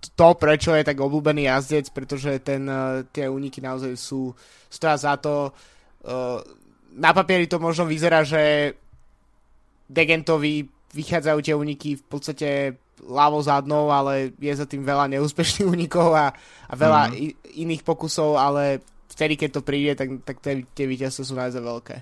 to, 0.02 0.28
prečo 0.34 0.74
je 0.74 0.88
tak 0.88 0.98
obľúbený 0.98 1.46
jazdec, 1.46 1.94
pretože 1.94 2.42
ten, 2.42 2.66
uh, 2.66 3.06
tie 3.14 3.30
úniky 3.30 3.62
naozaj 3.62 3.94
sú, 3.94 4.34
stoja 4.66 4.98
za 4.98 5.14
to. 5.22 5.54
Uh, 6.02 6.42
na 6.98 7.14
papieri 7.14 7.46
to 7.46 7.62
možno 7.62 7.86
vyzerá, 7.86 8.26
že 8.26 8.74
Degentovi 9.92 10.66
vychádzajú 10.92 11.40
tie 11.44 11.56
úniky 11.56 11.90
v 12.00 12.04
podstate 12.08 12.50
ľavo 13.02 13.42
zadnou, 13.42 13.90
ale 13.90 14.36
je 14.38 14.54
za 14.54 14.70
tým 14.70 14.86
veľa 14.86 15.10
neúspešných 15.18 15.68
únikov 15.76 16.14
a, 16.14 16.34
a 16.68 16.74
veľa 16.74 17.02
mm. 17.10 17.14
i, 17.18 17.26
iných 17.66 17.84
pokusov, 17.86 18.38
ale 18.38 18.82
vtedy, 19.12 19.36
keď 19.38 19.50
to 19.60 19.62
príde, 19.66 19.94
tak, 19.98 20.10
tak 20.24 20.40
tie, 20.40 20.64
tie 20.72 20.86
víťazstvo 20.88 21.24
sú 21.26 21.34
naozaj 21.36 21.62
veľké. 21.62 21.96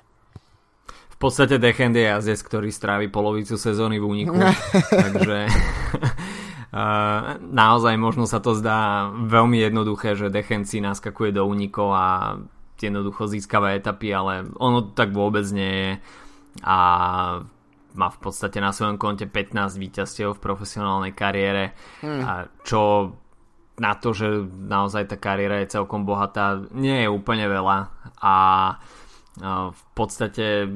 V 0.89 1.27
podstate 1.27 1.60
Dechend 1.60 2.00
je 2.00 2.08
jazdec, 2.08 2.39
ktorý 2.48 2.72
strávi 2.72 3.12
polovicu 3.12 3.60
sezóny 3.60 4.00
v 4.00 4.08
úniku, 4.08 4.39
takže 5.03 5.51
naozaj 7.49 7.95
možno 7.97 8.29
sa 8.29 8.38
to 8.38 8.53
zdá 8.53 9.09
veľmi 9.09 9.57
jednoduché, 9.57 10.13
že 10.13 10.29
Dechend 10.29 10.69
si 10.69 10.81
naskakuje 10.81 11.33
do 11.33 11.45
únikov 11.49 11.89
a 11.93 12.38
jednoducho 12.79 13.27
získava 13.27 13.75
etapy, 13.75 14.13
ale 14.13 14.47
ono 14.55 14.93
tak 14.93 15.11
vôbec 15.11 15.43
nie 15.49 15.73
je. 15.73 15.91
A 16.63 16.77
má 17.89 18.07
v 18.13 18.19
podstate 18.21 18.61
na 18.61 18.69
svojom 18.69 19.01
konte 19.01 19.25
15 19.25 19.81
víťazstiev 19.81 20.38
v 20.38 20.43
profesionálnej 20.43 21.17
kariére, 21.17 21.73
hmm. 22.05 22.61
čo 22.61 23.11
na 23.79 23.95
to, 23.95 24.11
že 24.11 24.27
naozaj 24.47 25.09
tá 25.09 25.17
kariéra 25.17 25.63
je 25.63 25.73
celkom 25.79 26.03
bohatá, 26.03 26.61
nie 26.75 27.03
je 27.03 27.09
úplne 27.09 27.47
veľa. 27.47 27.77
A 28.21 28.35
v 29.71 29.83
podstate 29.95 30.67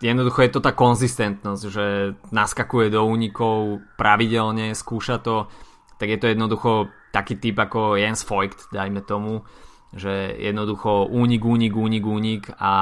jednoducho 0.00 0.46
je 0.46 0.52
to 0.54 0.60
tá 0.62 0.72
konzistentnosť, 0.72 1.62
že 1.68 1.86
naskakuje 2.30 2.94
do 2.94 3.02
únikov 3.02 3.82
pravidelne, 3.98 4.74
skúša 4.74 5.18
to, 5.18 5.50
tak 5.98 6.14
je 6.14 6.18
to 6.18 6.30
jednoducho 6.30 6.90
taký 7.10 7.40
typ 7.40 7.58
ako 7.58 7.98
Jens 7.98 8.22
Voigt, 8.22 8.70
dajme 8.70 9.02
tomu, 9.02 9.42
že 9.90 10.36
jednoducho 10.38 11.08
únik, 11.08 11.42
únik, 11.42 11.74
únik, 11.74 12.04
únik 12.04 12.42
a 12.60 12.72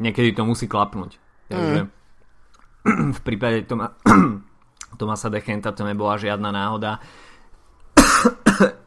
niekedy 0.00 0.34
to 0.34 0.42
musí 0.42 0.66
klapnúť. 0.66 1.20
Takže 1.50 1.80
mm 1.86 2.02
v 3.16 3.20
prípade 3.24 3.64
Toma, 3.64 3.96
Tomasa 5.00 5.32
Dechenta 5.32 5.72
to 5.72 5.88
nebola 5.88 6.20
žiadna 6.20 6.52
náhoda. 6.52 7.00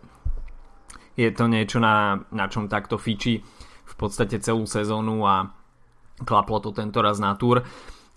Je 1.18 1.34
to 1.34 1.50
niečo, 1.50 1.82
na, 1.82 2.22
na 2.30 2.46
čom 2.46 2.70
takto 2.70 3.02
fičí 3.02 3.42
v 3.88 3.94
podstate 3.98 4.38
celú 4.38 4.70
sezónu 4.70 5.26
a 5.26 5.50
klaplo 6.24 6.64
to 6.64 6.74
tento 6.74 7.04
raz 7.04 7.22
na 7.22 7.38
túr. 7.38 7.62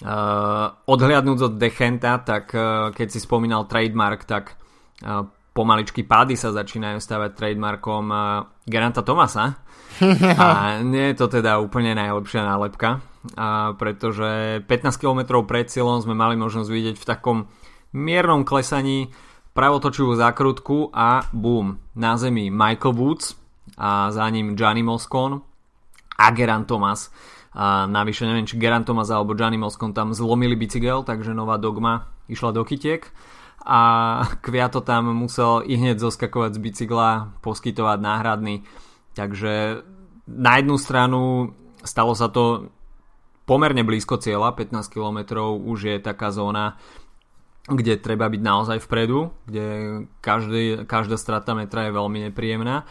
Uh, 0.01 0.73
odhliadnúť 0.89 1.39
od 1.45 1.55
Dechenta, 1.61 2.25
tak 2.25 2.57
uh, 2.57 2.89
keď 2.97 3.09
si 3.13 3.21
spomínal 3.21 3.69
trademark, 3.69 4.25
tak 4.25 4.57
uh, 5.05 5.29
pomaličky 5.53 6.09
pády 6.09 6.41
sa 6.41 6.57
začínajú 6.57 6.97
stavať 6.97 7.37
trademarkom 7.37 8.05
uh, 8.09 8.49
Geranta 8.65 9.05
Tomasa. 9.05 9.61
A 10.41 10.81
nie 10.81 11.13
je 11.13 11.19
to 11.21 11.27
teda 11.29 11.61
úplne 11.61 11.93
najlepšia 11.93 12.47
nálepka 12.47 13.05
a 13.37 13.77
pretože 13.77 14.63
15 14.65 14.97
km 14.97 15.45
pred 15.45 15.69
cieľom 15.69 16.01
sme 16.01 16.17
mali 16.17 16.41
možnosť 16.41 16.71
vidieť 16.73 16.97
v 16.97 17.09
takom 17.09 17.39
miernom 17.93 18.49
klesaní 18.49 19.13
pravotočivú 19.53 20.17
zákrutku 20.17 20.95
a 20.95 21.29
boom, 21.35 21.77
na 21.99 22.17
zemi 22.17 22.49
Michael 22.49 22.97
Woods 22.97 23.37
a 23.77 24.09
za 24.09 24.25
ním 24.33 24.57
Gianni 24.57 24.81
Moscon 24.81 25.43
a 26.17 26.27
Geran 26.33 26.65
Thomas. 26.65 27.13
A 27.51 27.91
navyše 27.91 28.31
neviem, 28.31 28.47
či 28.47 28.59
Geran 28.59 28.87
Thomas 28.87 29.11
alebo 29.11 29.35
Gianni 29.35 29.59
Moscon 29.59 29.91
tam 29.91 30.15
zlomili 30.15 30.55
bicykel, 30.55 31.03
takže 31.03 31.35
nová 31.35 31.59
dogma 31.59 32.07
išla 32.31 32.55
do 32.55 32.63
kytiek 32.63 33.11
a 33.67 33.81
Kviato 34.41 34.81
tam 34.81 35.13
musel 35.13 35.67
i 35.67 35.77
hneď 35.77 36.01
zoskakovať 36.01 36.57
z 36.57 36.61
bicykla, 36.63 37.11
poskytovať 37.45 37.99
náhradný. 38.01 38.65
Takže 39.13 39.83
na 40.31 40.53
jednu 40.63 40.77
stranu 40.79 41.21
stalo 41.85 42.15
sa 42.15 42.31
to 42.31 42.73
pomerne 43.45 43.83
blízko 43.83 44.23
cieľa, 44.23 44.55
15 44.55 44.87
km 44.87 45.19
už 45.59 45.79
je 45.91 45.97
taká 45.99 46.31
zóna, 46.31 46.79
kde 47.67 48.01
treba 48.01 48.31
byť 48.31 48.41
naozaj 48.41 48.79
vpredu, 48.87 49.35
kde 49.45 49.67
každý, 50.23 50.87
každá 50.87 51.19
strata 51.21 51.53
metra 51.53 51.91
je 51.91 51.97
veľmi 51.99 52.31
nepríjemná. 52.31 52.87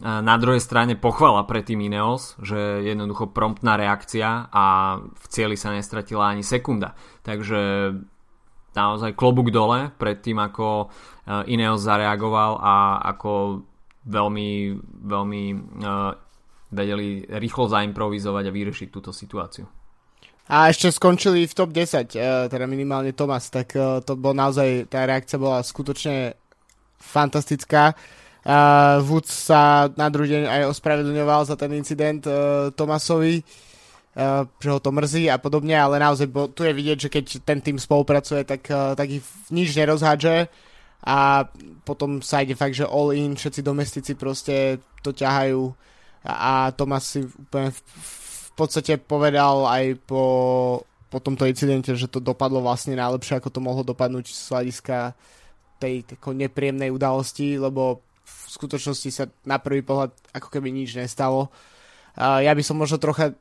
Na 0.00 0.36
druhej 0.40 0.64
strane 0.64 0.96
pochvala 0.96 1.44
pre 1.44 1.60
tým 1.60 1.84
Ineos, 1.84 2.32
že 2.40 2.56
jednoducho 2.88 3.36
promptná 3.36 3.76
reakcia 3.76 4.48
a 4.48 4.96
v 4.96 5.24
cieli 5.28 5.60
sa 5.60 5.76
nestratila 5.76 6.32
ani 6.32 6.40
sekunda. 6.40 6.96
Takže 7.20 7.92
naozaj 8.72 9.12
klobúk 9.12 9.52
dole 9.52 9.92
pred 10.00 10.24
tým, 10.24 10.40
ako 10.40 10.88
eh, 10.88 11.52
Ineos 11.52 11.84
zareagoval 11.84 12.56
a 12.64 12.74
ako 13.12 13.60
veľmi, 14.00 14.80
veľmi 15.04 15.42
uh, 15.84 16.16
vedeli 16.72 17.26
rýchlo 17.26 17.68
zaimprovizovať 17.68 18.44
a 18.48 18.54
vyriešiť 18.54 18.88
túto 18.88 19.12
situáciu. 19.12 19.68
A 20.50 20.66
ešte 20.66 20.90
skončili 20.90 21.46
v 21.46 21.54
top 21.54 21.70
10, 21.70 22.10
e, 22.10 22.50
teda 22.50 22.66
minimálne 22.66 23.14
Thomas, 23.14 23.46
tak 23.54 23.70
e, 23.78 24.02
to 24.02 24.18
bol 24.18 24.34
naozaj, 24.34 24.90
tá 24.90 25.06
reakcia 25.06 25.38
bola 25.38 25.62
skutočne 25.62 26.34
fantastická. 26.98 27.94
Uh, 28.40 29.04
Woods 29.04 29.52
sa 29.52 29.92
na 30.00 30.08
druhý 30.08 30.32
deň 30.32 30.44
aj 30.48 30.62
ospravedlňoval 30.72 31.44
za 31.44 31.60
ten 31.60 31.76
incident 31.76 32.24
uh, 32.24 32.72
Tomasovi, 32.72 33.44
uh, 33.44 34.48
že 34.56 34.68
ho 34.72 34.80
to 34.80 34.88
mrzí 34.88 35.28
a 35.28 35.36
podobne, 35.36 35.76
ale 35.76 36.00
naozaj 36.00 36.24
bo, 36.24 36.48
tu 36.48 36.64
je 36.64 36.72
vidieť, 36.72 36.98
že 37.04 37.12
keď 37.12 37.24
ten 37.44 37.60
tým 37.60 37.76
spolupracuje, 37.76 38.48
tak, 38.48 38.64
uh, 38.72 38.96
tak 38.96 39.12
ich 39.12 39.24
nič 39.52 39.76
nerozhádže 39.76 40.48
a 41.04 41.44
potom 41.84 42.24
sa 42.24 42.40
ide 42.40 42.56
fakt, 42.56 42.76
že 42.76 42.88
all 42.88 43.12
in, 43.12 43.36
všetci 43.36 43.60
domestici 43.60 44.12
proste 44.16 44.80
to 45.04 45.12
ťahajú. 45.12 45.72
A, 46.24 46.32
a 46.32 46.52
Tomas 46.72 47.12
si 47.12 47.24
úplne 47.24 47.72
v, 47.72 47.80
v 47.80 48.50
podstate 48.56 48.96
povedal 49.00 49.68
aj 49.68 50.00
po, 50.04 50.24
po 51.08 51.18
tomto 51.20 51.44
incidente, 51.44 51.92
že 51.92 52.08
to 52.08 52.24
dopadlo 52.24 52.64
vlastne 52.64 52.96
najlepšie, 52.96 53.36
ako 53.36 53.48
to 53.52 53.60
mohlo 53.60 53.84
dopadnúť 53.84 54.32
z 54.32 54.44
hľadiska 54.48 55.12
tej 55.80 56.04
tako 56.04 56.36
nepríjemnej 56.36 56.92
udalosti, 56.92 57.56
lebo 57.56 58.04
v 58.30 58.50
skutočnosti 58.50 59.10
sa 59.10 59.24
na 59.46 59.58
prvý 59.58 59.82
pohľad 59.82 60.14
ako 60.34 60.48
keby 60.50 60.70
nič 60.70 60.94
nestalo. 60.94 61.50
Uh, 62.14 62.42
ja 62.42 62.54
by 62.54 62.62
som 62.62 62.78
možno 62.78 62.98
trocha 62.98 63.34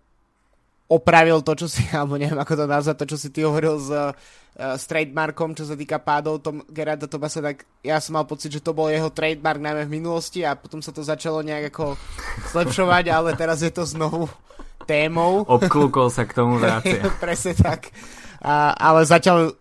opravil 0.89 1.45
to, 1.45 1.53
čo 1.53 1.67
si, 1.69 1.85
alebo 1.97 2.17
neviem 2.17 2.37
ako 2.41 2.53
to 2.57 2.65
nazvať, 2.65 2.95
to, 2.99 3.05
čo 3.15 3.17
si 3.17 3.29
ty 3.29 3.45
hovoril 3.45 3.77
s, 3.77 3.89
uh, 3.93 4.11
s 4.57 4.83
trademarkom, 4.89 5.53
čo 5.53 5.69
sa 5.69 5.77
týka 5.77 6.01
pádov 6.01 6.41
Tom, 6.41 6.65
Gerarda 6.67 7.05
Tomasa, 7.05 7.39
tak 7.39 7.63
ja 7.85 8.01
som 8.01 8.17
mal 8.17 8.25
pocit, 8.25 8.49
že 8.51 8.65
to 8.65 8.73
bol 8.73 8.89
jeho 8.89 9.13
trademark 9.13 9.61
najmä 9.61 9.85
v 9.85 9.95
minulosti 10.01 10.41
a 10.41 10.57
potom 10.57 10.81
sa 10.81 10.89
to 10.89 11.05
začalo 11.05 11.45
nejak 11.45 11.71
ako 11.71 11.95
zlepšovať, 12.51 13.05
ale 13.15 13.37
teraz 13.37 13.61
je 13.61 13.71
to 13.71 13.85
znovu 13.85 14.27
témou. 14.89 15.45
Obklúkol 15.45 16.09
sa 16.09 16.25
k 16.25 16.33
tomu 16.33 16.57
vrácia. 16.61 17.05
Presne 17.21 17.53
tak. 17.53 17.93
A, 18.41 18.73
ale 18.73 19.05
zatiaľ 19.05 19.51
e, 19.51 19.53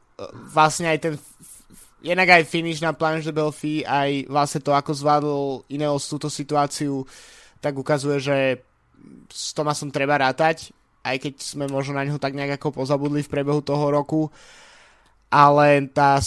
vlastne 0.49 0.89
aj 0.89 0.99
ten 1.05 1.15
jednak 2.03 2.29
aj 2.31 2.47
finish 2.47 2.79
na 2.79 2.95
Planche 2.95 3.29
de 3.29 3.35
Belfi, 3.35 3.83
aj 3.83 4.31
vlastne 4.31 4.61
to, 4.63 4.71
ako 4.71 4.91
zvládol 4.95 5.43
Ineos 5.73 6.07
túto 6.07 6.31
situáciu, 6.31 7.03
tak 7.59 7.75
ukazuje, 7.75 8.23
že 8.23 8.37
s 9.31 9.55
Tomasom 9.55 9.91
treba 9.91 10.19
rátať, 10.19 10.71
aj 11.03 11.17
keď 11.19 11.35
sme 11.43 11.65
možno 11.67 11.99
na 11.99 12.07
neho 12.07 12.19
tak 12.19 12.35
nejak 12.35 12.59
ako 12.59 12.83
pozabudli 12.83 13.23
v 13.23 13.31
priebehu 13.31 13.63
toho 13.63 13.91
roku, 13.91 14.31
ale 15.31 15.87
tá, 15.91 16.19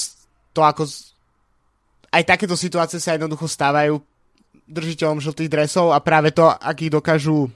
to 0.51 0.61
ako 0.61 0.87
aj 2.11 2.23
takéto 2.27 2.59
situácie 2.59 2.99
sa 2.99 3.15
jednoducho 3.15 3.47
stávajú 3.47 3.99
držiteľom 4.67 5.23
žltých 5.23 5.51
dresov 5.51 5.95
a 5.95 6.03
práve 6.03 6.35
to, 6.35 6.47
aký 6.47 6.91
dokážu 6.91 7.47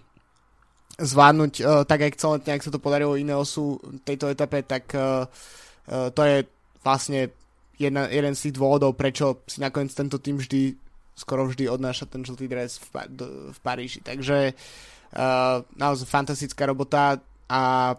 zvládnuť 0.95 1.53
uh, 1.59 1.83
tak 1.83 2.07
excelentne, 2.07 2.55
ak 2.55 2.63
sa 2.63 2.71
to 2.71 2.79
podarilo 2.79 3.19
Ineosu 3.19 3.79
tejto 4.07 4.31
etape, 4.31 4.63
tak 4.63 4.87
uh, 4.95 5.27
uh, 5.27 6.07
to 6.15 6.21
je 6.23 6.47
vlastne 6.79 7.35
jedna, 7.77 8.07
jeden 8.07 8.33
z 8.35 8.49
tých 8.49 8.57
dôvodov, 8.57 8.95
prečo 8.95 9.43
si 9.47 9.59
nakoniec 9.61 9.91
tento 9.91 10.17
tým 10.19 10.39
vždy, 10.39 10.75
skoro 11.15 11.47
vždy 11.47 11.69
odnáša 11.69 12.09
ten 12.09 12.23
žltý 12.23 12.47
dres 12.47 12.79
v, 12.79 12.87
do, 13.11 13.25
v 13.51 13.59
Paríži. 13.63 14.03
Takže 14.03 14.51
uh, 14.51 15.63
naozaj 15.75 16.07
fantastická 16.07 16.67
robota 16.67 17.19
a 17.47 17.93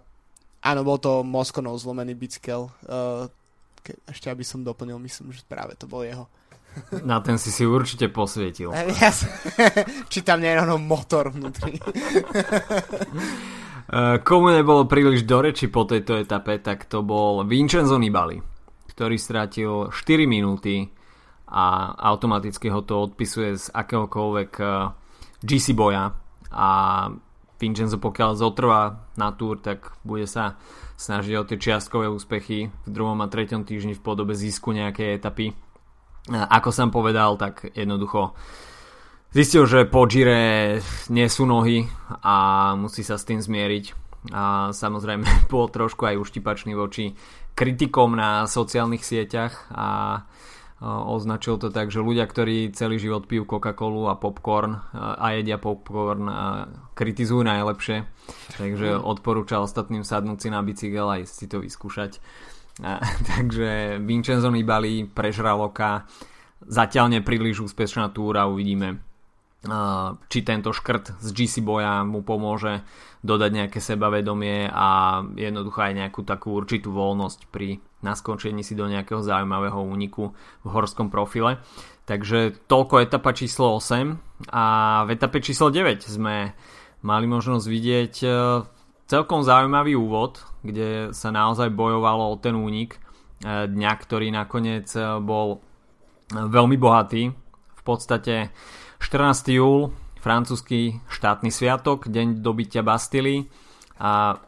áno, 0.65 0.81
bol 0.83 0.99
to 1.01 1.23
Moskonov 1.23 1.81
zlomený 1.81 2.13
bicykel. 2.19 2.69
Uh, 2.85 3.31
ke, 3.81 3.95
ešte 4.11 4.29
aby 4.29 4.43
som 4.43 4.67
doplnil, 4.67 4.99
myslím, 4.99 5.31
že 5.31 5.47
práve 5.47 5.79
to 5.79 5.87
bol 5.87 6.03
jeho. 6.03 6.27
Na 7.09 7.25
ten 7.25 7.41
si 7.41 7.49
si 7.49 7.65
určite 7.65 8.13
posvietil. 8.13 8.69
Ja, 8.69 9.09
či 10.13 10.21
tam 10.21 10.45
nie 10.45 10.53
je 10.53 10.61
motor 10.77 11.33
vnútri. 11.33 11.81
Eh, 13.87 14.19
komu 14.27 14.51
nebolo 14.51 14.91
príliš 14.91 15.23
do 15.23 15.39
reči 15.47 15.71
po 15.71 15.87
tejto 15.87 16.19
etape, 16.19 16.59
tak 16.59 16.91
to 16.91 17.07
bol 17.07 17.47
Vincenzo 17.47 17.95
Nibali, 18.03 18.35
ktorý 18.97 19.21
strátil 19.21 19.93
4 19.93 20.25
minúty 20.25 20.89
a 21.47 21.95
automaticky 22.11 22.73
ho 22.73 22.81
to 22.83 23.13
odpisuje 23.13 23.55
z 23.61 23.69
akéhokoľvek 23.71 24.51
eh, 24.59 24.71
GC 25.45 25.77
boja 25.77 26.17
a 26.51 26.69
Vincenzo 27.57 27.97
pokiaľ 27.97 28.37
zotrvá 28.37 29.09
na 29.17 29.33
túr, 29.33 29.57
tak 29.61 29.97
bude 30.05 30.29
sa 30.29 30.61
snažiť 31.01 31.35
o 31.37 31.47
tie 31.49 31.57
čiastkové 31.57 32.09
úspechy 32.09 32.69
v 32.69 32.89
druhom 32.89 33.17
a 33.25 33.33
treťom 33.33 33.65
týždni 33.65 33.97
v 33.97 34.05
podobe 34.05 34.37
zisku 34.37 34.77
nejakej 34.77 35.21
etapy. 35.21 35.57
Ako 36.29 36.69
som 36.69 36.93
povedal, 36.93 37.39
tak 37.41 37.65
jednoducho 37.73 38.37
zistil, 39.33 39.65
že 39.65 39.89
po 39.89 40.05
Gire 40.05 40.81
nie 41.09 41.29
sú 41.33 41.49
nohy 41.49 41.89
a 42.21 42.75
musí 42.77 43.01
sa 43.01 43.17
s 43.17 43.25
tým 43.25 43.41
zmieriť. 43.41 44.05
A 44.35 44.75
samozrejme 44.75 45.25
bol 45.53 45.73
trošku 45.73 46.05
aj 46.05 46.21
uštipačný 46.21 46.77
voči 46.77 47.17
kritikom 47.57 48.13
na 48.13 48.45
sociálnych 48.45 49.01
sieťach 49.01 49.73
a 49.73 49.89
označil 50.85 51.57
to 51.57 51.73
tak, 51.73 51.89
že 51.89 52.05
ľudia, 52.05 52.29
ktorí 52.29 52.77
celý 52.77 53.01
život 53.01 53.25
pijú 53.25 53.49
Coca-Colu 53.49 54.13
a 54.13 54.21
popcorn 54.21 54.77
a 54.93 55.33
jedia 55.33 55.57
popcorn 55.57 56.29
a 56.29 56.69
kritizujú 56.93 57.49
najlepšie, 57.49 58.05
takže 58.61 59.01
odporúčal 59.01 59.65
ostatným 59.65 60.05
sadnúť 60.05 60.39
si 60.45 60.49
na 60.53 60.61
bicykel 60.61 61.09
aj 61.09 61.23
si 61.33 61.49
to 61.49 61.65
vyskúšať. 61.65 62.21
A, 62.85 63.01
takže 63.33 63.97
Vincenzo 64.05 64.53
Nibali 64.53 65.09
prežraloka 65.09 66.05
zatiaľ 66.61 67.09
nepríliš 67.09 67.73
úspešná 67.73 68.13
túra, 68.13 68.45
uvidíme 68.45 69.16
či 70.31 70.39
tento 70.47 70.71
škrt 70.71 71.19
z 71.19 71.29
GC 71.35 71.67
boja 71.67 72.07
mu 72.07 72.23
pomôže 72.23 72.87
dodať 73.27 73.51
nejaké 73.51 73.79
sebavedomie 73.83 74.71
a 74.71 75.21
jednoducho 75.35 75.83
aj 75.83 75.93
nejakú 75.99 76.23
takú 76.23 76.55
určitú 76.55 76.95
voľnosť 76.95 77.51
pri 77.51 77.83
naskočení 78.07 78.63
si 78.63 78.79
do 78.79 78.87
nejakého 78.87 79.25
zaujímavého 79.25 79.83
úniku 79.83 80.31
v 80.63 80.69
horskom 80.71 81.11
profile. 81.11 81.59
Takže 82.07 82.71
toľko 82.71 83.03
etapa 83.03 83.35
číslo 83.35 83.75
8 83.83 84.55
a 84.55 84.65
v 85.05 85.19
etape 85.19 85.43
číslo 85.43 85.75
9 85.75 86.07
sme 86.07 86.55
mali 87.03 87.27
možnosť 87.27 87.67
vidieť 87.67 88.15
e, 88.23 88.29
celkom 89.11 89.43
zaujímavý 89.43 89.99
úvod, 89.99 90.47
kde 90.63 91.11
sa 91.11 91.35
naozaj 91.35 91.75
bojovalo 91.75 92.31
o 92.31 92.39
ten 92.39 92.55
únik 92.55 92.95
e, 92.95 93.67
dňa, 93.67 93.93
ktorý 93.99 94.31
nakoniec 94.31 94.87
e, 94.95 95.19
bol 95.19 95.59
veľmi 96.31 96.79
bohatý. 96.79 97.35
V 97.75 97.83
podstate 97.83 98.55
14. 98.99 99.53
júl, 99.53 99.93
francúzsky 100.19 100.99
štátny 101.07 101.53
sviatok, 101.53 102.09
deň 102.09 102.43
dobytia 102.43 102.83
Bastily 102.83 103.47
a 104.01 104.41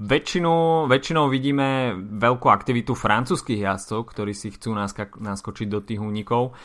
väčšinu, 0.00 0.86
väčšinou 0.88 1.28
vidíme 1.28 1.96
veľkú 1.96 2.48
aktivitu 2.48 2.92
francúzskych 2.96 3.60
jazdcov, 3.64 4.12
ktorí 4.12 4.32
si 4.32 4.52
chcú 4.52 4.76
naskočiť 5.20 5.68
do 5.68 5.80
tých 5.84 6.00
únikov. 6.00 6.56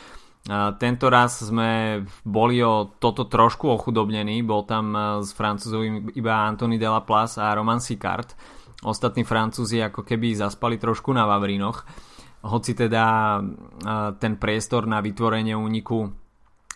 A 0.50 0.74
tento 0.74 1.06
raz 1.06 1.38
sme 1.38 2.02
boli 2.26 2.58
o 2.66 2.90
toto 2.98 3.30
trošku 3.30 3.70
ochudobnení, 3.70 4.42
bol 4.42 4.66
tam 4.66 4.90
e, 4.90 4.98
s 5.22 5.30
francúzovým 5.38 6.10
iba 6.18 6.50
Anthony 6.50 6.82
Delaplace 6.82 7.38
a 7.38 7.54
Roman 7.54 7.78
Sicard. 7.78 8.34
Ostatní 8.82 9.22
francúzi 9.22 9.78
ako 9.78 10.02
keby 10.02 10.34
zaspali 10.34 10.82
trošku 10.82 11.14
na 11.14 11.30
Vavrinoch, 11.30 11.86
hoci 12.42 12.74
teda 12.74 13.38
e, 13.38 13.40
ten 14.18 14.34
priestor 14.34 14.90
na 14.90 14.98
vytvorenie 14.98 15.54
úniku 15.54 16.10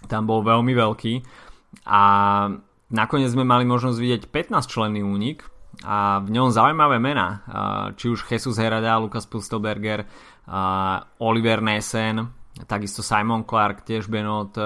tam 0.05 0.29
bol 0.29 0.45
veľmi 0.45 0.77
veľký. 0.77 1.15
A 1.89 2.03
nakoniec 2.93 3.33
sme 3.33 3.49
mali 3.49 3.65
možnosť 3.65 3.99
vidieť 3.99 4.23
15 4.29 4.69
členný 4.69 5.01
únik 5.01 5.49
a 5.85 6.25
v 6.25 6.33
ňom 6.33 6.49
zaujímavé 6.49 6.97
mená, 6.97 7.45
či 8.01 8.09
už 8.09 8.25
Jesus 8.25 8.57
Herada, 8.57 8.97
Lukas 8.97 9.29
Pustelberger, 9.29 10.09
Oliver 11.21 11.61
Nessen, 11.61 12.33
takisto 12.65 13.05
Simon 13.05 13.45
Clark, 13.45 13.85
tiež 13.85 14.09
Benot, 14.09 14.57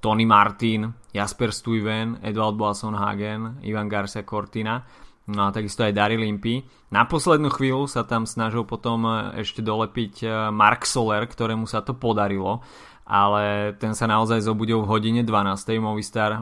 Tony 0.00 0.24
Martin, 0.24 0.88
Jasper 1.12 1.52
Stuyven, 1.52 2.24
Edvald 2.24 2.56
Boasson 2.56 2.96
Hagen, 2.96 3.60
Ivan 3.60 3.90
Garcia 3.92 4.24
Cortina, 4.24 4.80
no 5.28 5.50
a 5.50 5.52
takisto 5.52 5.84
aj 5.84 5.92
Daryl 5.92 6.24
Limpy. 6.24 6.64
Na 6.88 7.04
poslednú 7.04 7.52
chvíľu 7.52 7.84
sa 7.84 8.08
tam 8.08 8.24
snažil 8.24 8.64
potom 8.64 9.04
ešte 9.36 9.60
dolepiť 9.60 10.24
Mark 10.48 10.88
Soler, 10.88 11.28
ktorému 11.28 11.68
sa 11.68 11.84
to 11.84 11.92
podarilo 11.92 12.64
ale 13.10 13.74
ten 13.82 13.98
sa 13.98 14.06
naozaj 14.06 14.46
zobudil 14.46 14.86
v 14.86 14.90
hodine 14.90 15.22
12. 15.26 15.82
Movistar 15.82 16.30
e, 16.30 16.40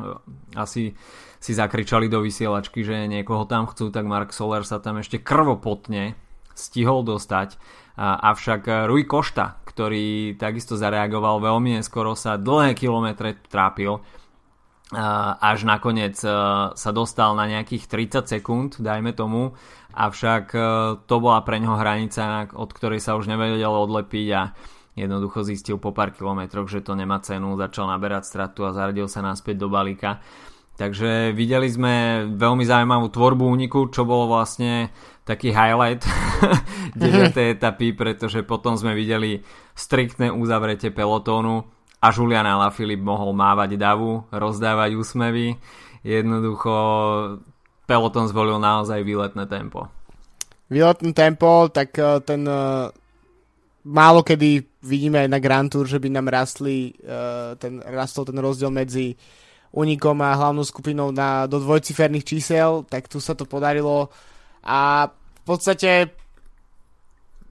asi 0.53 0.93
si 1.41 1.53
zakričali 1.57 2.13
do 2.13 2.21
vysielačky, 2.21 2.85
že 2.85 3.09
niekoho 3.09 3.49
tam 3.49 3.65
chcú, 3.71 3.89
tak 3.89 4.05
Mark 4.05 4.37
Soler 4.37 4.69
sa 4.69 4.83
tam 4.83 5.01
ešte 5.01 5.23
krvopotne 5.23 6.19
stihol 6.53 7.07
dostať. 7.07 7.55
Avšak 7.99 8.91
Rui 8.91 9.07
Košta, 9.07 9.63
ktorý 9.63 10.35
takisto 10.35 10.75
zareagoval 10.75 11.39
veľmi 11.39 11.79
neskoro, 11.79 12.19
sa 12.19 12.35
dlhé 12.35 12.75
kilometre 12.75 13.39
trápil 13.47 14.03
až 15.39 15.69
nakoniec 15.69 16.17
e, 16.25 16.33
sa 16.73 16.91
dostal 16.97 17.37
na 17.37 17.45
nejakých 17.45 17.85
30 18.25 18.25
sekúnd, 18.25 18.71
dajme 18.81 19.13
tomu, 19.13 19.53
avšak 19.93 20.45
e, 20.57 20.61
to 21.05 21.17
bola 21.21 21.45
pre 21.45 21.61
neho 21.61 21.77
hranica, 21.77 22.49
od 22.57 22.71
ktorej 22.73 23.05
sa 23.05 23.21
už 23.21 23.29
nevedel 23.29 23.69
odlepiť 23.69 24.29
a 24.33 24.43
jednoducho 24.99 25.47
zistil 25.47 25.79
po 25.79 25.95
pár 25.95 26.11
kilometroch, 26.11 26.67
že 26.67 26.83
to 26.83 26.99
nemá 26.99 27.23
cenu, 27.23 27.55
začal 27.55 27.87
naberať 27.87 28.27
stratu 28.27 28.67
a 28.67 28.75
zaradil 28.75 29.07
sa 29.07 29.23
naspäť 29.23 29.63
do 29.63 29.71
balíka. 29.71 30.19
Takže 30.79 31.35
videli 31.35 31.67
sme 31.67 32.23
veľmi 32.39 32.63
zaujímavú 32.63 33.11
tvorbu 33.11 33.51
úniku, 33.51 33.91
čo 33.91 34.07
bolo 34.07 34.31
vlastne 34.31 34.95
taký 35.27 35.51
highlight 35.51 36.07
9. 36.95 37.35
etapy, 37.59 37.91
pretože 37.99 38.47
potom 38.47 38.79
sme 38.79 38.95
videli 38.95 39.43
striktné 39.75 40.31
uzavretie 40.31 40.95
pelotónu 40.95 41.67
a 41.99 42.15
Julian 42.15 42.47
Alaphilippe 42.47 43.03
mohol 43.03 43.35
mávať 43.35 43.75
davu, 43.75 44.23
rozdávať 44.31 44.95
úsmevy. 44.95 45.59
Jednoducho 46.07 46.75
pelotón 47.91 48.31
zvolil 48.31 48.63
naozaj 48.63 49.03
výletné 49.03 49.51
tempo. 49.51 49.91
Výletné 50.71 51.11
tempo, 51.11 51.67
tak 51.75 51.97
eh, 51.99 52.23
ten 52.23 52.47
eh, 52.47 52.87
málo 53.89 54.21
kedy 54.23 54.68
vidíme 54.83 55.27
aj 55.27 55.29
na 55.29 55.43
Grand 55.43 55.67
Tour, 55.67 55.87
že 55.87 55.99
by 55.99 56.09
nám 56.13 56.31
rastli, 56.31 56.95
uh, 57.03 57.59
ten, 57.59 57.83
rastol 57.83 58.29
ten 58.29 58.39
rozdiel 58.39 58.71
medzi 58.71 59.19
unikom 59.75 60.17
a 60.25 60.37
hlavnou 60.39 60.65
skupinou 60.65 61.13
na, 61.13 61.45
do 61.45 61.61
dvojciferných 61.61 62.25
čísel, 62.25 62.87
tak 62.89 63.11
tu 63.11 63.21
sa 63.21 63.37
to 63.37 63.45
podarilo. 63.45 64.09
A 64.65 65.11
v 65.11 65.43
podstate 65.45 66.09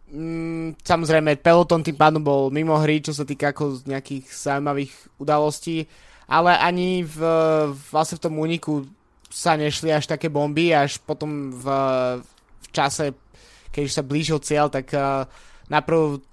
mm, 0.09 0.81
samozrejme 0.81 1.37
peloton 1.37 1.85
tým 1.85 1.97
pádom 1.97 2.23
bol 2.23 2.41
mimo 2.49 2.73
hry, 2.79 3.03
čo 3.03 3.13
sa 3.13 3.27
týka 3.27 3.53
ako 3.53 3.85
nejakých 3.85 4.25
zaujímavých 4.33 4.93
udalostí, 5.21 5.85
ale 6.27 6.57
ani 6.57 7.05
v, 7.05 7.19
vlastne 7.91 8.17
v 8.17 8.23
tom 8.23 8.35
úniku 8.35 8.83
sa 9.27 9.59
nešli 9.59 9.91
až 9.91 10.07
také 10.07 10.31
bomby, 10.31 10.71
až 10.71 10.97
potom 11.03 11.51
v, 11.51 11.65
v 12.63 12.67
čase, 12.71 13.13
keď 13.69 13.83
sa 13.91 14.03
blížil 14.03 14.39
cieľ, 14.41 14.71
tak 14.71 14.89
uh, 14.95 15.27
najprv 15.69 16.23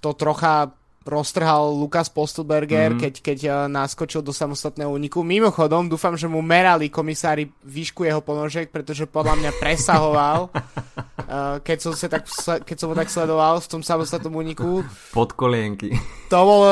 to 0.00 0.16
trocha 0.16 0.72
roztrhal 1.00 1.72
Lukas 1.72 2.12
Postelberger, 2.12 2.92
mm-hmm. 2.92 3.02
keď, 3.02 3.14
keď 3.24 3.38
uh, 3.48 3.54
naskočil 3.72 4.20
do 4.20 4.36
samostatného 4.36 4.92
úniku. 4.92 5.24
Mimochodom, 5.24 5.88
dúfam, 5.88 6.12
že 6.12 6.28
mu 6.28 6.44
merali 6.44 6.92
komisári 6.92 7.48
výšku 7.64 8.04
jeho 8.04 8.20
ponožek, 8.20 8.68
pretože 8.68 9.08
podľa 9.08 9.40
mňa 9.40 9.50
presahoval, 9.56 10.52
uh, 10.52 11.56
keď, 11.66 11.78
som 11.80 11.92
sa 11.96 12.12
tak, 12.12 12.28
keď 12.68 12.76
som 12.76 12.92
ho 12.92 12.96
tak 12.96 13.08
sledoval 13.08 13.64
v 13.64 13.70
tom 13.72 13.80
samostatnom 13.80 14.36
úniku. 14.36 14.84
Pod 15.16 15.32
kolienky. 15.32 15.96
To 16.28 16.38
bolo, 16.44 16.70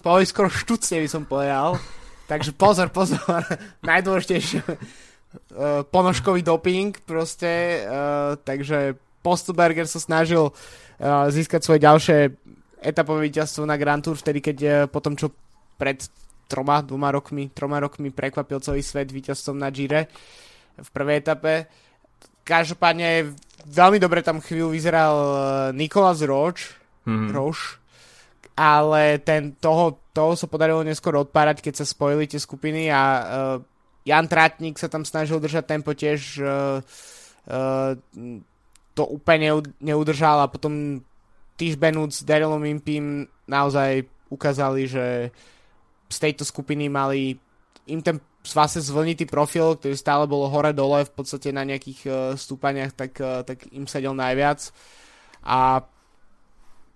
bolo 0.00 0.16
skoro 0.24 0.48
štucne, 0.48 1.04
by 1.04 1.08
som 1.08 1.28
povedal. 1.28 1.76
Takže 2.24 2.56
pozor, 2.56 2.88
pozor, 2.88 3.44
najdôležitejšie 3.88 4.64
ponožkový 5.92 6.40
doping 6.40 6.96
proste, 7.04 7.84
takže 8.48 8.96
Postelberger 9.20 9.84
sa 9.84 10.00
snažil 10.00 10.56
získať 11.28 11.60
svoje 11.60 11.84
ďalšie 11.84 12.18
etapové 12.82 13.30
víťazstvo 13.30 13.66
na 13.66 13.76
Grand 13.76 14.02
Tour 14.02 14.18
vtedy, 14.18 14.42
keď 14.42 14.58
uh, 14.62 14.74
potom, 14.90 15.14
čo 15.18 15.30
pred 15.78 16.02
troma, 16.48 16.80
dvoma 16.80 17.12
rokmi, 17.12 17.52
troma 17.52 17.78
rokmi 17.78 18.08
prekvapil 18.10 18.58
celý 18.64 18.80
svet 18.80 19.12
víťazstvom 19.12 19.60
na 19.60 19.68
Gire 19.68 20.08
v 20.80 20.88
prvej 20.90 21.20
etape. 21.20 21.68
Každopádne 22.42 23.36
veľmi 23.68 24.00
dobre 24.00 24.24
tam 24.24 24.40
chvíľu 24.40 24.72
vyzeral 24.72 25.14
Nikolas 25.76 26.24
Roach, 26.24 26.80
mm-hmm. 27.04 27.30
Roche, 27.36 27.76
ale 28.56 29.20
ten, 29.20 29.52
toho, 29.60 30.00
toho 30.16 30.32
sa 30.34 30.48
podarilo 30.48 30.80
neskôr 30.80 31.14
odpárať, 31.20 31.60
keď 31.60 31.84
sa 31.84 31.86
spojili 31.86 32.24
tie 32.24 32.40
skupiny 32.40 32.88
a 32.88 33.02
uh, 33.04 33.22
Jan 34.08 34.24
Trátnik 34.24 34.80
sa 34.80 34.88
tam 34.88 35.04
snažil 35.04 35.36
držať 35.36 35.68
tempo 35.68 35.92
tiež 35.92 36.40
uh, 36.40 36.80
uh, 37.52 37.92
to 38.96 39.02
úplne 39.04 39.62
neudržal 39.78 40.42
a 40.42 40.50
potom 40.50 41.04
Tish 41.58 41.74
Benut 41.74 42.14
s 42.14 42.22
Darylom 42.22 42.62
Impim 42.62 43.26
naozaj 43.50 44.06
ukázali, 44.30 44.86
že 44.86 45.34
z 46.06 46.16
tejto 46.22 46.46
skupiny 46.46 46.86
mali 46.86 47.34
im 47.90 48.00
ten 48.00 48.22
vlastne 48.46 48.80
zvlnitý 48.80 49.26
profil, 49.26 49.76
ktorý 49.76 49.98
stále 49.98 50.24
bolo 50.24 50.48
hore-dole 50.48 51.04
v 51.04 51.12
podstate 51.12 51.52
na 51.52 51.66
nejakých 51.66 52.00
uh, 52.06 52.14
stúpaniach, 52.38 52.94
tak, 52.94 53.12
uh, 53.20 53.42
tak 53.44 53.68
im 53.74 53.84
sedel 53.84 54.14
najviac. 54.14 54.70
A 55.44 55.82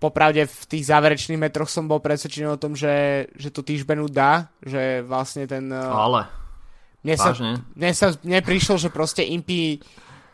popravde 0.01 0.49
v 0.49 0.65
tých 0.67 0.89
záverečných 0.89 1.41
metroch 1.41 1.69
som 1.69 1.91
bol 1.91 2.01
presvedčený 2.01 2.57
o 2.57 2.61
tom, 2.61 2.73
že, 2.79 3.29
že 3.37 3.53
to 3.53 3.67
Týžbenu 3.67 4.09
dá, 4.09 4.49
že 4.63 5.05
vlastne 5.05 5.45
ten... 5.45 5.69
Uh, 5.69 5.93
Ale, 5.93 6.21
mne 7.03 7.17
sa, 7.19 7.35
mne 7.75 7.93
sa 7.93 8.15
mne 8.23 8.41
prišlo, 8.47 8.79
že 8.79 8.89
proste 8.95 9.27
Impy 9.27 9.83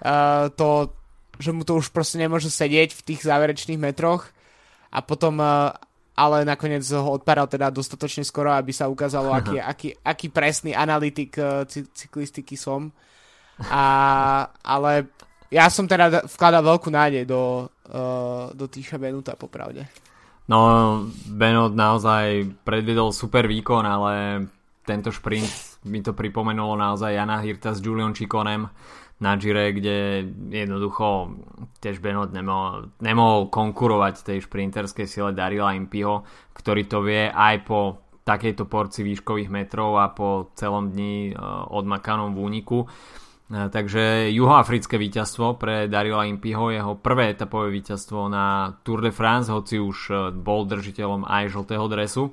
uh, 0.05 0.53
to, 0.53 0.98
že 1.39 1.51
mu 1.55 1.63
to 1.63 1.79
už 1.79 1.95
proste 1.95 2.19
nemôže 2.19 2.51
sedieť 2.51 2.93
v 2.95 3.05
tých 3.15 3.23
záverečných 3.23 3.79
metroch 3.79 4.29
a 4.91 4.99
potom 5.01 5.39
uh, 5.39 5.73
ale 6.19 6.43
nakoniec 6.43 6.83
ho 6.91 7.15
odparal 7.15 7.47
teda 7.47 7.71
dostatočne 7.71 8.27
skoro, 8.27 8.51
aby 8.51 8.75
sa 8.75 8.91
ukázalo, 8.91 9.31
aký, 9.31 9.63
aký, 9.73 9.89
aký 10.03 10.27
presný 10.35 10.75
analytik 10.75 11.39
uh, 11.39 11.63
cyklistiky 11.71 12.59
som. 12.59 12.91
A, 13.71 14.47
ale 14.63 15.11
ja 15.51 15.71
som 15.71 15.87
teda 15.87 16.27
vkladal 16.27 16.63
veľkú 16.67 16.91
nádej 16.91 17.23
do, 17.27 17.71
uh, 17.91 18.51
do 18.51 18.67
Týša 18.67 18.99
Benuta, 18.99 19.39
popravde. 19.39 19.87
No, 20.49 20.59
Benot 21.29 21.77
naozaj 21.77 22.51
predvedol 22.65 23.13
super 23.13 23.45
výkon, 23.45 23.85
ale 23.85 24.47
tento 24.83 25.13
šprint 25.13 25.85
mi 25.85 26.01
to 26.01 26.17
pripomenulo 26.17 26.73
naozaj 26.75 27.13
Jana 27.13 27.39
Hirta 27.45 27.77
s 27.77 27.85
Julian 27.85 28.17
Čikonem 28.17 28.65
na 29.19 29.35
Gire, 29.35 29.75
kde 29.75 30.31
jednoducho 30.55 31.35
tiež 31.83 31.99
Benot 31.99 32.31
nemohol, 32.31 32.95
nemohol 33.03 33.51
konkurovať 33.51 34.23
tej 34.23 34.39
šprinterskej 34.47 35.07
sile 35.11 35.31
Darila 35.35 35.75
Impiho, 35.75 36.23
ktorý 36.55 36.87
to 36.87 37.03
vie 37.03 37.27
aj 37.27 37.67
po 37.67 37.81
takejto 38.23 38.71
porci 38.71 39.03
výškových 39.03 39.51
metrov 39.51 39.99
a 39.99 40.13
po 40.13 40.53
celom 40.55 40.93
dni 40.93 41.33
uh, 41.33 41.67
odmakanom 41.73 42.37
v 42.37 42.39
úniku. 42.45 42.79
E, 43.49 43.73
takže 43.73 44.29
juhoafrické 44.29 45.01
víťazstvo 45.01 45.57
pre 45.57 45.89
Darila 45.89 46.29
Impiho, 46.29 46.69
jeho 46.69 47.01
prvé 47.01 47.33
etapové 47.33 47.73
víťazstvo 47.73 48.29
na 48.29 48.77
Tour 48.85 49.01
de 49.01 49.09
France, 49.09 49.49
hoci 49.49 49.81
už 49.81 49.99
e, 50.13 50.15
bol 50.37 50.69
držiteľom 50.69 51.25
aj 51.25 51.57
žltého 51.57 51.89
dresu, 51.89 52.29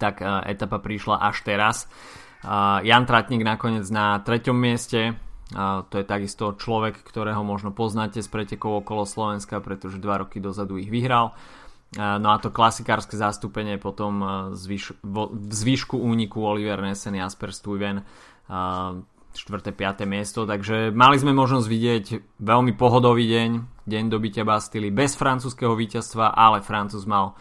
tak 0.00 0.24
e, 0.24 0.28
etapa 0.48 0.80
prišla 0.80 1.20
až 1.20 1.44
teraz. 1.44 1.76
Jan 2.84 3.08
Tratník 3.08 3.40
nakoniec 3.40 3.88
na 3.88 4.20
treťom 4.20 4.52
mieste, 4.52 5.16
to 5.52 5.94
je 6.00 6.04
takisto 6.08 6.56
človek, 6.56 7.04
ktorého 7.04 7.44
možno 7.44 7.68
poznáte 7.68 8.24
z 8.24 8.28
pretekov 8.32 8.80
okolo 8.80 9.04
Slovenska, 9.04 9.60
pretože 9.60 10.00
dva 10.00 10.24
roky 10.24 10.40
dozadu 10.40 10.80
ich 10.80 10.88
vyhral. 10.88 11.36
No 11.94 12.28
a 12.32 12.36
to 12.42 12.50
klasikárske 12.50 13.14
zastúpenie 13.14 13.78
potom 13.78 14.24
v 14.50 14.66
zvyšku 15.52 15.94
úniku 15.94 16.42
Oliver 16.42 16.82
Nesen, 16.82 17.14
Jasper 17.14 17.54
Stuyven 17.54 18.02
4. 18.48 19.74
5. 19.74 20.06
miesto, 20.06 20.46
takže 20.46 20.94
mali 20.94 21.18
sme 21.18 21.34
možnosť 21.34 21.66
vidieť 21.66 22.06
veľmi 22.38 22.74
pohodový 22.74 23.26
deň, 23.26 23.50
deň 23.86 24.04
dobytia 24.10 24.46
Bastily 24.46 24.94
bez 24.94 25.18
francúzského 25.18 25.74
víťazstva, 25.74 26.34
ale 26.34 26.62
Francúz 26.62 27.06
mal 27.06 27.34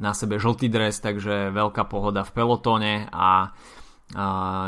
na 0.00 0.12
sebe 0.16 0.40
žltý 0.40 0.68
dres, 0.68 1.00
takže 1.00 1.52
veľká 1.52 1.84
pohoda 1.88 2.24
v 2.24 2.32
pelotóne 2.32 3.08
a, 3.12 3.52
a 3.52 3.79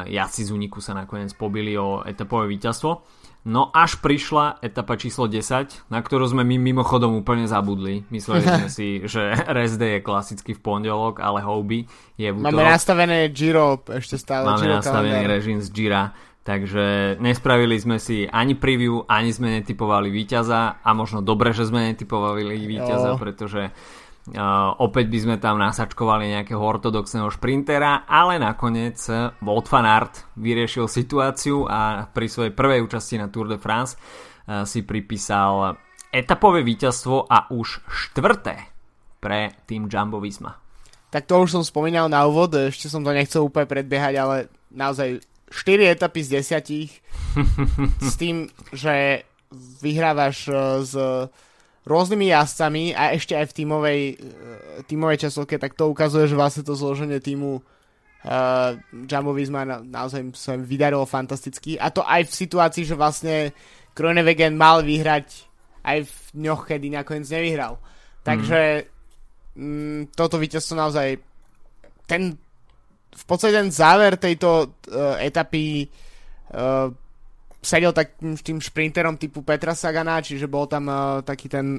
jaci 0.06 0.40
z 0.46 0.50
úniku 0.54 0.78
sa 0.78 0.94
nakoniec 0.94 1.34
pobili 1.34 1.74
o 1.74 2.06
etapové 2.06 2.46
víťazstvo. 2.52 3.02
No 3.42 3.74
až 3.74 3.98
prišla 3.98 4.62
etapa 4.62 4.94
číslo 4.94 5.26
10, 5.26 5.90
na 5.90 5.98
ktorú 5.98 6.30
sme 6.30 6.46
my 6.46 6.62
mimochodom 6.62 7.18
úplne 7.18 7.50
zabudli. 7.50 8.06
Mysleli 8.14 8.46
sme 8.62 8.70
si, 8.70 9.02
že 9.02 9.34
rest 9.50 9.82
day 9.82 9.98
je 9.98 10.06
klasicky 10.06 10.54
v 10.54 10.62
pondelok, 10.62 11.18
ale 11.18 11.42
hobby 11.42 11.90
je 12.14 12.30
v 12.30 12.38
útorok. 12.38 12.54
Máme 12.54 12.70
nastavené 12.70 13.26
Giro, 13.34 13.82
ešte 13.90 14.14
stále 14.14 14.46
Máme 14.46 14.62
Giro 14.62 14.78
nastavený 14.78 15.26
kalendár. 15.26 15.34
režim 15.34 15.58
z 15.58 15.68
Gira 15.74 16.04
Takže 16.42 17.16
nespravili 17.22 17.78
sme 17.78 18.02
si 18.02 18.26
ani 18.26 18.58
preview, 18.58 19.06
ani 19.06 19.30
sme 19.30 19.62
netypovali 19.62 20.10
víťaza 20.10 20.82
a 20.82 20.90
možno 20.90 21.22
dobre, 21.22 21.54
že 21.54 21.70
sme 21.70 21.94
netypovali 21.94 22.58
víťaza, 22.66 23.14
jo. 23.14 23.18
pretože 23.22 23.70
uh, 23.70 24.01
opäť 24.78 25.06
by 25.10 25.18
sme 25.18 25.36
tam 25.42 25.58
nasačkovali 25.58 26.30
nejakého 26.30 26.62
ortodoxného 26.62 27.26
šprintera, 27.34 28.06
ale 28.06 28.38
nakoniec 28.38 29.02
Wout 29.42 29.66
van 29.66 29.86
Aert 29.86 30.30
vyriešil 30.38 30.86
situáciu 30.86 31.66
a 31.66 32.06
pri 32.06 32.30
svojej 32.30 32.54
prvej 32.54 32.86
účasti 32.86 33.18
na 33.18 33.26
Tour 33.26 33.50
de 33.50 33.58
France 33.58 33.98
uh, 33.98 34.62
si 34.62 34.86
pripísal 34.86 35.74
etapové 36.14 36.62
víťazstvo 36.62 37.26
a 37.26 37.50
už 37.50 37.82
štvrté 37.88 38.70
pre 39.18 39.58
tým 39.66 39.90
Jumbo 39.90 40.22
Visma. 40.22 40.54
Tak 41.10 41.26
to 41.26 41.42
už 41.42 41.58
som 41.58 41.64
spomínal 41.64 42.08
na 42.08 42.24
úvod, 42.24 42.54
ešte 42.54 42.88
som 42.88 43.02
to 43.02 43.10
nechcel 43.10 43.44
úplne 43.44 43.68
predbiehať, 43.68 44.14
ale 44.16 44.36
naozaj 44.70 45.20
4 45.52 45.92
etapy 45.98 46.20
z 46.24 46.28
10 46.40 46.88
s 48.08 48.14
tým, 48.16 48.48
že 48.72 49.24
vyhrávaš 49.84 50.48
e, 50.48 50.52
s 50.80 50.94
rôznymi 51.82 52.30
jazdcami 52.30 52.84
a 52.94 53.10
ešte 53.14 53.34
aj 53.34 53.50
v 53.50 53.56
tímovej, 53.58 54.00
e, 54.00 54.14
tímovej 54.86 55.26
časovke, 55.26 55.58
tak 55.58 55.74
to 55.74 55.90
ukazuje, 55.90 56.30
že 56.30 56.38
vlastne 56.38 56.62
to 56.62 56.78
zloženie 56.78 57.18
týmu 57.18 57.58
uh, 57.58 58.78
Jumbo 59.10 59.34
Visma 59.34 59.66
na, 59.66 59.82
naozaj 59.82 60.30
sa 60.38 60.54
vydarilo 60.54 61.02
fantasticky 61.02 61.74
a 61.74 61.90
to 61.90 62.06
aj 62.06 62.30
v 62.30 62.38
situácii, 62.46 62.86
že 62.86 62.94
vlastne 62.94 63.50
Kronewegen 63.98 64.54
mal 64.54 64.86
vyhrať 64.86 65.50
aj 65.82 66.06
v 66.06 66.14
dňoch, 66.38 66.62
kedy 66.70 66.86
nakoniec 66.94 67.26
nevyhral. 67.26 67.82
Takže 68.22 68.86
mm. 69.58 69.62
Mm, 69.62 70.00
toto 70.14 70.38
víťazstvo 70.38 70.78
naozaj 70.78 71.18
ten 72.06 72.38
v 73.12 73.24
podstate 73.28 73.52
ten 73.52 73.68
záver 73.68 74.16
tejto 74.16 74.72
uh, 74.88 75.20
etapy 75.20 75.84
uh, 75.84 76.88
sedel 77.62 77.94
takým 77.94 78.34
tým 78.34 78.58
šprinterom 78.58 79.14
typu 79.14 79.46
Petra 79.46 79.72
Sagana, 79.72 80.18
čiže 80.18 80.50
bol 80.50 80.66
tam 80.66 80.90
uh, 80.90 81.22
taký 81.22 81.46
ten 81.46 81.78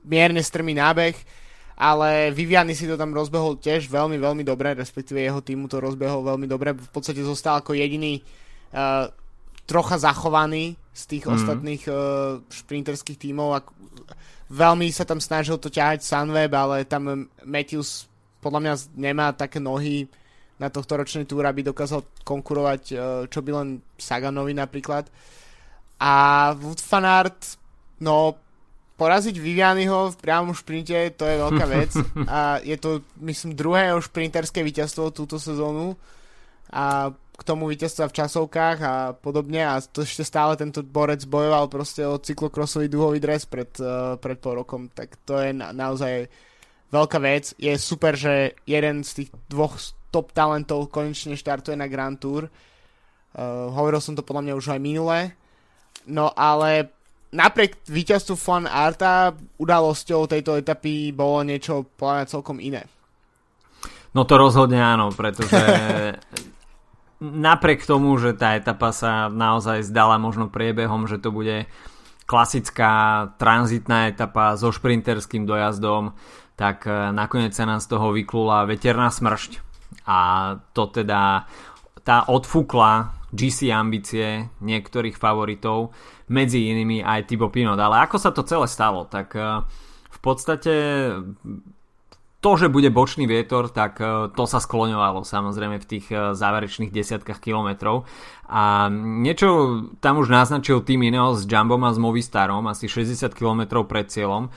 mierne 0.00 0.40
strmý 0.40 0.72
nábeh, 0.72 1.12
ale 1.76 2.32
Viviany 2.32 2.72
si 2.72 2.88
to 2.88 2.96
tam 2.96 3.12
rozbehol 3.12 3.60
tiež 3.60 3.84
veľmi, 3.88 4.16
veľmi 4.16 4.44
dobre, 4.44 4.72
respektíve 4.72 5.20
jeho 5.20 5.44
týmu 5.44 5.68
to 5.68 5.76
rozbehol 5.76 6.24
veľmi 6.24 6.48
dobre, 6.48 6.72
v 6.72 6.90
podstate 6.90 7.20
zostal 7.20 7.60
ako 7.60 7.76
jediný 7.76 8.24
uh, 8.72 9.12
trocha 9.68 10.00
zachovaný 10.00 10.80
z 10.96 11.02
tých 11.06 11.24
mm. 11.28 11.32
ostatných 11.36 11.82
uh, 11.86 11.96
šprinterských 12.48 13.20
tímov. 13.20 13.48
A 13.54 13.58
veľmi 14.48 14.88
sa 14.90 15.04
tam 15.04 15.20
snažil 15.20 15.60
to 15.60 15.68
ťahať 15.68 16.00
Sunweb, 16.02 16.50
ale 16.56 16.88
tam 16.88 17.28
Matthews 17.44 18.08
podľa 18.40 18.60
mňa 18.60 18.74
nemá 18.96 19.36
také 19.36 19.60
nohy 19.60 20.08
na 20.60 20.68
tohto 20.68 21.00
ročný 21.00 21.24
túr, 21.24 21.48
aby 21.48 21.64
dokázal 21.64 22.04
konkurovať 22.20 22.82
e, 22.92 22.94
čo 23.32 23.40
by 23.40 23.50
len 23.56 23.68
Saganovi 23.96 24.52
napríklad. 24.52 25.08
A 25.96 26.12
Wood 26.52 26.84
Fanart, 26.84 27.56
no 28.04 28.36
poraziť 29.00 29.40
Vivianyho 29.40 30.12
v 30.12 30.20
priamom 30.20 30.52
šprinte, 30.52 31.16
to 31.16 31.24
je 31.24 31.40
veľká 31.40 31.64
vec. 31.80 31.92
A 32.28 32.60
je 32.60 32.76
to, 32.76 33.00
myslím, 33.24 33.56
druhé 33.56 33.96
šprinterské 33.96 34.60
víťazstvo 34.60 35.16
túto 35.16 35.40
sezónu. 35.40 35.96
A 36.68 37.08
k 37.40 37.42
tomu 37.42 37.72
víťazstva 37.72 38.12
v 38.12 38.16
časovkách 38.20 38.78
a 38.84 38.94
podobne 39.16 39.64
a 39.64 39.80
to 39.80 40.04
ešte 40.04 40.28
stále 40.28 40.60
tento 40.60 40.84
borec 40.84 41.24
bojoval 41.24 41.72
proste 41.72 42.04
o 42.04 42.20
cyklokrosový 42.20 42.92
duhový 42.92 43.16
dres 43.16 43.48
pred, 43.48 43.72
uh, 43.80 44.20
pred 44.20 44.36
pol 44.36 44.60
rokom, 44.60 44.92
tak 44.92 45.16
to 45.24 45.40
je 45.40 45.56
na, 45.56 45.72
naozaj 45.72 46.28
veľká 46.92 47.18
vec. 47.24 47.56
Je 47.56 47.72
super, 47.80 48.12
že 48.12 48.60
jeden 48.68 49.00
z 49.00 49.24
tých 49.24 49.30
dvoch 49.48 49.80
top 50.10 50.34
talentov 50.34 50.90
konečne 50.90 51.38
štartuje 51.38 51.78
na 51.78 51.86
Grand 51.86 52.18
Tour. 52.18 52.50
Uh, 53.30 53.70
hovoril 53.70 54.02
som 54.02 54.18
to 54.18 54.26
podľa 54.26 54.50
mňa 54.50 54.54
už 54.58 54.66
aj 54.74 54.80
minule. 54.82 55.18
No 56.10 56.34
ale 56.34 56.90
napriek 57.30 57.78
víťazstvu 57.86 58.34
Fan 58.34 58.66
Arta 58.66 59.34
udalosťou 59.58 60.26
tejto 60.26 60.58
etapy 60.58 61.14
bolo 61.14 61.46
niečo 61.46 61.86
podľa 61.94 62.14
mňa 62.20 62.32
celkom 62.32 62.58
iné. 62.58 62.82
No 64.10 64.26
to 64.26 64.34
rozhodne 64.34 64.82
áno, 64.82 65.14
pretože 65.14 65.54
napriek 67.46 67.86
tomu, 67.86 68.18
že 68.18 68.34
tá 68.34 68.58
etapa 68.58 68.90
sa 68.90 69.30
naozaj 69.30 69.86
zdala 69.86 70.18
možno 70.18 70.50
priebehom, 70.50 71.06
že 71.06 71.22
to 71.22 71.30
bude 71.30 71.70
klasická 72.26 73.26
tranzitná 73.38 74.10
etapa 74.10 74.54
so 74.54 74.70
šprinterským 74.74 75.46
dojazdom, 75.46 76.14
tak 76.58 76.86
eh, 76.90 77.14
nakoniec 77.14 77.54
sa 77.54 77.66
nám 77.66 77.78
z 77.78 77.90
toho 77.90 78.10
vyklula 78.10 78.66
veterná 78.66 79.10
smršť 79.10 79.69
a 80.06 80.18
to 80.72 80.88
teda 80.88 81.44
tá 82.00 82.16
odfúkla 82.26 83.20
GC 83.30 83.70
ambície 83.70 84.50
niektorých 84.58 85.14
favoritov, 85.14 85.94
medzi 86.30 86.70
inými 86.70 87.02
aj 87.02 87.26
Thibaut 87.26 87.54
Pinot. 87.54 87.78
Ale 87.78 88.06
ako 88.06 88.16
sa 88.18 88.30
to 88.30 88.46
celé 88.46 88.66
stalo? 88.70 89.06
Tak 89.06 89.28
e, 89.34 89.42
v 90.10 90.18
podstate 90.22 90.74
to, 92.40 92.50
že 92.56 92.72
bude 92.72 92.88
bočný 92.88 93.26
vietor, 93.26 93.68
tak 93.68 93.98
e, 93.98 94.30
to 94.34 94.44
sa 94.46 94.62
skloňovalo 94.62 95.26
samozrejme 95.26 95.82
v 95.82 95.88
tých 95.90 96.06
e, 96.10 96.34
záverečných 96.38 96.94
desiatkách 96.94 97.42
kilometrov. 97.42 98.06
A 98.46 98.90
niečo 98.94 99.82
tam 99.98 100.22
už 100.22 100.30
naznačil 100.30 100.82
tým 100.86 101.06
Ineos 101.06 101.42
s 101.42 101.48
Jumbom 101.50 101.82
a 101.82 101.90
s 101.94 101.98
Movistarom 101.98 102.66
asi 102.70 102.86
60 102.86 103.34
km 103.34 103.82
pred 103.86 104.06
cieľom. 104.06 104.50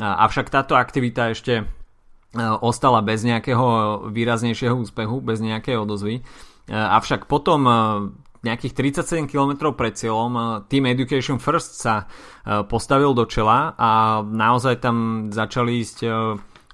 Avšak 0.00 0.48
táto 0.52 0.76
aktivita 0.76 1.32
ešte 1.32 1.68
ostala 2.38 3.00
bez 3.00 3.22
nejakého 3.22 3.66
výraznejšieho 4.10 4.74
úspechu, 4.74 5.22
bez 5.22 5.38
nejakej 5.38 5.78
odozvy. 5.78 6.14
E, 6.18 6.22
avšak 6.70 7.30
potom 7.30 7.60
e, 7.66 7.72
nejakých 8.44 9.00
37 9.00 9.30
km 9.30 9.72
pred 9.72 9.96
cieľom 9.96 10.62
Team 10.68 10.84
Education 10.90 11.40
First 11.40 11.80
sa 11.80 12.04
postavil 12.68 13.16
do 13.16 13.24
čela 13.24 13.72
a 13.72 14.20
naozaj 14.20 14.84
tam 14.84 14.96
začali 15.32 15.80
ísť 15.80 16.04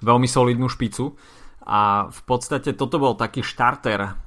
veľmi 0.03 0.27
solidnú 0.27 0.67
špicu 0.67 1.15
a 1.63 2.11
v 2.11 2.21
podstate 2.27 2.75
toto 2.75 2.99
bol 2.99 3.15
taký 3.15 3.47
štarter 3.47 4.19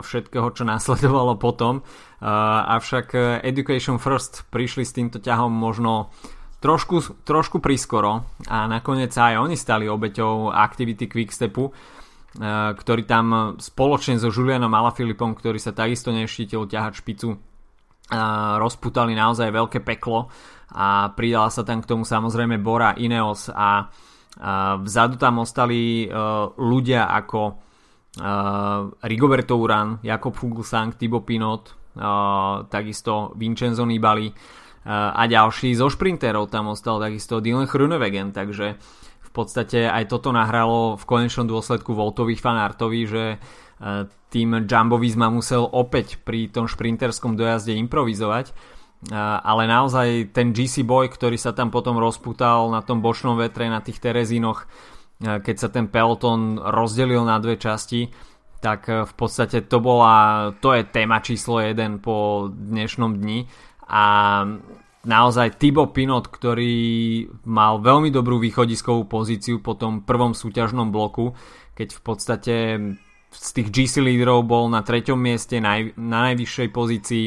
všetkého, 0.00 0.48
čo 0.56 0.64
následovalo 0.64 1.36
potom. 1.36 1.84
Avšak 2.24 3.12
Education 3.44 4.00
First 4.00 4.48
prišli 4.48 4.88
s 4.88 4.96
týmto 4.96 5.20
ťahom 5.20 5.52
možno 5.52 6.08
trošku, 6.60 7.24
trošku 7.24 7.58
prískoro 7.58 8.24
a 8.46 8.68
nakoniec 8.68 9.10
aj 9.16 9.40
oni 9.40 9.56
stali 9.56 9.88
obeťou 9.88 10.52
aktivity 10.52 11.08
Quickstepu 11.08 11.72
Eh, 12.30 12.70
ktorý 12.78 13.10
tam 13.10 13.58
spoločne 13.58 14.14
so 14.22 14.30
Julianom 14.30 14.70
Alaphilippom, 14.70 15.34
ktorý 15.34 15.58
sa 15.58 15.74
takisto 15.74 16.14
neštítil 16.14 16.62
ťahať 16.70 17.02
špicu, 17.02 17.34
eh, 17.34 17.38
rozputali 18.54 19.18
naozaj 19.18 19.50
veľké 19.50 19.82
peklo 19.82 20.30
a 20.70 21.10
pridala 21.10 21.50
sa 21.50 21.66
tam 21.66 21.82
k 21.82 21.90
tomu 21.90 22.06
samozrejme 22.06 22.62
Bora 22.62 22.94
Ineos 22.94 23.50
a 23.50 23.82
eh, 23.82 24.74
vzadu 24.78 25.18
tam 25.18 25.42
ostali 25.42 26.06
ľudia 26.54 27.10
ako 27.10 27.66
Rigoberto 29.06 29.54
Uran, 29.54 30.02
Jakob 30.02 30.34
Fuglsang, 30.34 30.98
Thibaut 30.98 31.22
Pinot, 31.22 31.94
takisto 32.66 33.30
Vincenzo 33.38 33.86
Nibali 33.86 34.34
a 34.84 35.28
ďalší 35.28 35.76
zo 35.76 35.92
šprinterov 35.92 36.48
tam 36.48 36.72
ostal 36.72 36.96
takisto 36.96 37.44
Dylan 37.44 37.68
Hrunewegen, 37.68 38.32
takže 38.32 38.80
v 39.30 39.38
podstate 39.38 39.86
aj 39.86 40.10
toto 40.10 40.34
nahralo 40.34 40.98
v 40.98 41.04
konečnom 41.06 41.46
dôsledku 41.46 41.94
Voltovi 41.94 42.34
fanartovi, 42.34 43.00
že 43.06 43.24
e, 43.30 43.38
tým 44.26 44.66
Jumbo 44.66 44.98
Visma 44.98 45.30
musel 45.30 45.62
opäť 45.62 46.18
pri 46.18 46.50
tom 46.50 46.66
šprinterskom 46.66 47.38
dojazde 47.38 47.78
improvizovať, 47.78 48.50
e, 48.50 48.52
ale 49.14 49.70
naozaj 49.70 50.34
ten 50.34 50.50
GC 50.50 50.82
Boy, 50.82 51.06
ktorý 51.06 51.38
sa 51.38 51.54
tam 51.54 51.70
potom 51.70 52.02
rozputal 52.02 52.74
na 52.74 52.82
tom 52.82 52.98
bočnom 52.98 53.38
vetre, 53.38 53.70
na 53.70 53.78
tých 53.78 54.02
Terezínoch, 54.02 54.66
e, 54.66 55.38
keď 55.38 55.56
sa 55.62 55.68
ten 55.70 55.86
peloton 55.86 56.58
rozdelil 56.58 57.22
na 57.22 57.38
dve 57.38 57.54
časti, 57.54 58.10
tak 58.58 58.92
v 58.92 59.12
podstate 59.16 59.64
to 59.64 59.80
bola, 59.80 60.50
to 60.60 60.76
je 60.76 60.84
téma 60.84 61.24
číslo 61.24 61.64
1 61.64 62.02
po 62.04 62.50
dnešnom 62.52 63.16
dni 63.16 63.48
a 63.90 64.04
naozaj 65.02 65.58
Tibo 65.58 65.90
Pinot, 65.90 66.30
ktorý 66.30 66.74
mal 67.48 67.82
veľmi 67.82 68.14
dobrú 68.14 68.38
východiskovú 68.38 69.10
pozíciu 69.10 69.58
po 69.58 69.74
tom 69.74 70.06
prvom 70.06 70.36
súťažnom 70.36 70.94
bloku, 70.94 71.34
keď 71.74 71.88
v 71.96 72.00
podstate 72.04 72.54
z 73.30 73.48
tých 73.56 73.68
GC 73.70 73.94
lídrov 74.02 74.46
bol 74.46 74.70
na 74.70 74.86
treťom 74.86 75.18
mieste 75.18 75.58
naj, 75.58 75.98
na 75.98 76.30
najvyššej 76.30 76.68
pozícii 76.70 77.26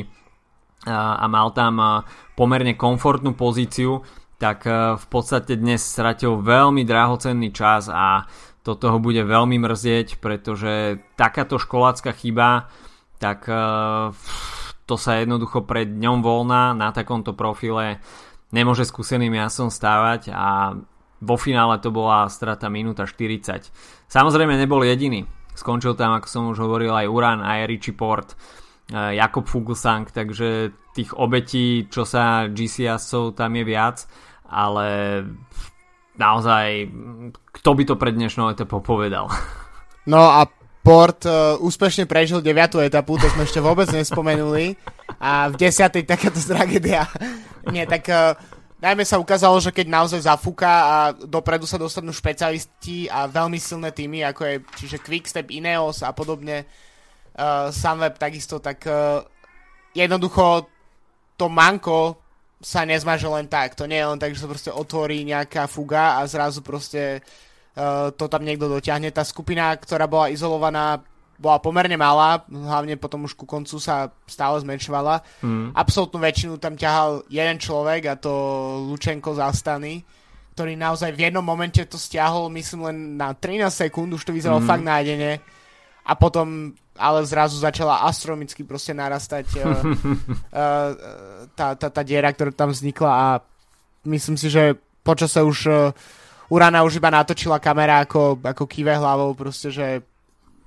a, 0.88 1.26
mal 1.28 1.52
tam 1.56 2.04
pomerne 2.36 2.76
komfortnú 2.76 3.36
pozíciu, 3.36 4.04
tak 4.40 4.68
v 5.00 5.06
podstate 5.08 5.56
dnes 5.56 5.80
stratil 5.80 6.44
veľmi 6.44 6.84
drahocenný 6.84 7.56
čas 7.56 7.88
a 7.88 8.28
to 8.64 8.76
toho 8.80 9.00
bude 9.00 9.20
veľmi 9.24 9.60
mrzieť, 9.60 10.20
pretože 10.24 11.00
takáto 11.20 11.60
školácka 11.60 12.12
chyba 12.16 12.68
tak 13.20 13.48
to 14.86 15.00
sa 15.00 15.24
jednoducho 15.24 15.64
pred 15.64 15.88
dňom 15.88 16.20
voľna 16.20 16.76
na 16.76 16.92
takomto 16.92 17.32
profile 17.32 18.04
nemôže 18.54 18.86
skúseným 18.86 19.34
jasom 19.34 19.74
stávať 19.74 20.30
a 20.30 20.78
vo 21.24 21.36
finále 21.40 21.80
to 21.80 21.90
bola 21.90 22.28
strata 22.28 22.68
minúta 22.68 23.08
40. 23.08 23.72
Samozrejme 24.12 24.60
nebol 24.60 24.84
jediný. 24.84 25.24
Skončil 25.56 25.96
tam, 25.96 26.14
ako 26.14 26.28
som 26.28 26.44
už 26.52 26.60
hovoril, 26.60 26.92
aj 26.92 27.08
Uran, 27.08 27.40
aj 27.42 27.70
Richie 27.70 27.96
Port, 27.96 28.36
eh, 28.92 29.18
Jakob 29.18 29.48
Fuglsang, 29.48 30.12
takže 30.12 30.76
tých 30.94 31.16
obetí, 31.16 31.90
čo 31.90 32.06
sa 32.06 32.52
GC 32.52 32.92
jazdcov 32.92 33.34
tam 33.34 33.56
je 33.58 33.64
viac, 33.66 34.06
ale 34.46 34.88
naozaj, 36.20 36.92
kto 37.58 37.70
by 37.74 37.84
to 37.90 37.96
pred 37.98 38.14
dnešnou 38.14 38.54
etapou 38.54 38.84
povedal? 38.84 39.32
No 40.04 40.20
a 40.20 40.44
Port 40.84 41.24
uh, 41.24 41.56
úspešne 41.64 42.04
prežil 42.04 42.44
9. 42.44 42.84
etapu, 42.84 43.16
to 43.16 43.32
sme 43.32 43.48
ešte 43.48 43.64
vôbec 43.64 43.88
nespomenuli. 43.88 44.76
A 45.16 45.48
v 45.48 45.56
10. 45.56 46.04
takáto 46.04 46.44
tragédia. 46.44 47.08
Nie, 47.72 47.88
tak 47.88 48.04
uh, 48.12 48.36
najmä 48.84 49.08
sa 49.08 49.16
ukázalo, 49.16 49.56
že 49.64 49.72
keď 49.72 49.88
naozaj 49.88 50.28
zafúka 50.28 50.68
a 50.68 50.96
dopredu 51.16 51.64
sa 51.64 51.80
dostanú 51.80 52.12
špecialisti 52.12 53.08
a 53.08 53.32
veľmi 53.32 53.56
silné 53.64 53.96
týmy, 53.96 54.28
ako 54.28 54.44
je 54.44 54.56
čiže 54.84 55.00
Quickstep, 55.00 55.48
Ineos 55.56 56.04
a 56.04 56.12
podobne, 56.12 56.68
uh, 56.68 57.72
Sunweb 57.72 58.20
takisto, 58.20 58.60
tak 58.60 58.84
uh, 58.84 59.24
jednoducho 59.96 60.68
to 61.40 61.48
manko 61.48 62.20
sa 62.60 62.84
nezmaže 62.84 63.32
len 63.32 63.48
tak. 63.48 63.80
To 63.80 63.88
nie 63.88 64.04
je 64.04 64.10
len 64.12 64.20
tak, 64.20 64.36
že 64.36 64.44
sa 64.44 64.52
proste 64.52 64.72
otvorí 64.76 65.24
nejaká 65.24 65.64
fuga 65.72 66.20
a 66.20 66.28
zrazu 66.28 66.60
proste 66.60 67.24
Eh, 67.24 67.53
to 68.14 68.26
tam 68.30 68.46
niekto 68.46 68.70
dotiahne. 68.70 69.10
Tá 69.10 69.26
skupina, 69.26 69.74
ktorá 69.74 70.06
bola 70.06 70.30
izolovaná, 70.30 71.02
bola 71.42 71.58
pomerne 71.58 71.98
malá, 71.98 72.46
hlavne 72.46 72.96
potom 72.96 73.26
už 73.26 73.34
ku 73.34 73.50
koncu 73.50 73.82
sa 73.82 74.14
stále 74.30 74.62
zmenšovala. 74.62 75.26
Mm. 75.42 75.74
Absolutnú 75.74 76.22
väčšinu 76.22 76.62
tam 76.62 76.78
ťahal 76.78 77.26
jeden 77.28 77.58
človek 77.58 78.14
a 78.14 78.16
to 78.16 78.32
Lučenko 78.94 79.34
z 79.34 79.42
Astany, 79.42 79.94
ktorý 80.54 80.78
naozaj 80.78 81.12
v 81.18 81.28
jednom 81.30 81.42
momente 81.42 81.82
to 81.90 81.98
stiahol, 81.98 82.54
myslím 82.54 82.82
len 82.86 82.98
na 83.18 83.34
13 83.34 83.68
sekúnd, 83.74 84.14
už 84.14 84.24
to 84.24 84.32
vyzeralo 84.32 84.62
mm. 84.62 84.70
fakt 84.70 84.86
nájdene. 84.86 85.42
A 86.04 86.14
potom 86.14 86.78
ale 86.94 87.26
zrazu 87.26 87.58
začala 87.58 88.06
astronomicky 88.06 88.62
proste 88.62 88.94
narastať 88.94 89.46
uh, 89.58 89.66
uh, 89.66 90.90
tá, 91.58 91.74
tá, 91.74 91.88
tá 91.90 92.02
diera, 92.06 92.30
ktorá 92.30 92.54
tam 92.54 92.70
vznikla 92.70 93.10
a 93.10 93.28
myslím 94.06 94.38
si, 94.38 94.54
že 94.54 94.78
počas 95.02 95.34
sa 95.34 95.42
už 95.42 95.58
uh, 95.66 95.90
Urana 96.54 96.86
už 96.86 97.02
iba 97.02 97.10
natočila 97.10 97.58
kamera 97.58 98.06
ako, 98.06 98.38
ako 98.46 98.70
kýve 98.70 98.94
hlavou, 98.94 99.34
proste, 99.34 99.74
že 99.74 100.06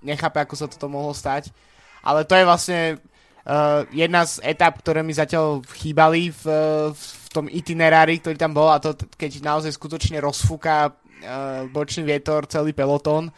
nechápe, 0.02 0.42
ako 0.42 0.54
sa 0.58 0.66
toto 0.66 0.90
mohlo 0.90 1.14
stať. 1.14 1.54
Ale 2.02 2.26
to 2.26 2.34
je 2.34 2.42
vlastne 2.42 2.80
uh, 2.98 3.86
jedna 3.94 4.26
z 4.26 4.42
etap, 4.42 4.82
ktoré 4.82 5.06
mi 5.06 5.14
zatiaľ 5.14 5.62
chýbali 5.62 6.34
v, 6.34 6.44
v 6.90 7.04
tom 7.30 7.46
itinerári, 7.46 8.18
ktorý 8.18 8.34
tam 8.34 8.50
bol 8.50 8.66
a 8.66 8.82
to 8.82 8.98
keď 9.14 9.46
naozaj 9.46 9.70
skutočne 9.70 10.18
rozfúka 10.18 10.90
uh, 10.90 11.70
bočný 11.70 12.02
vietor 12.02 12.50
celý 12.50 12.74
pelotón 12.74 13.30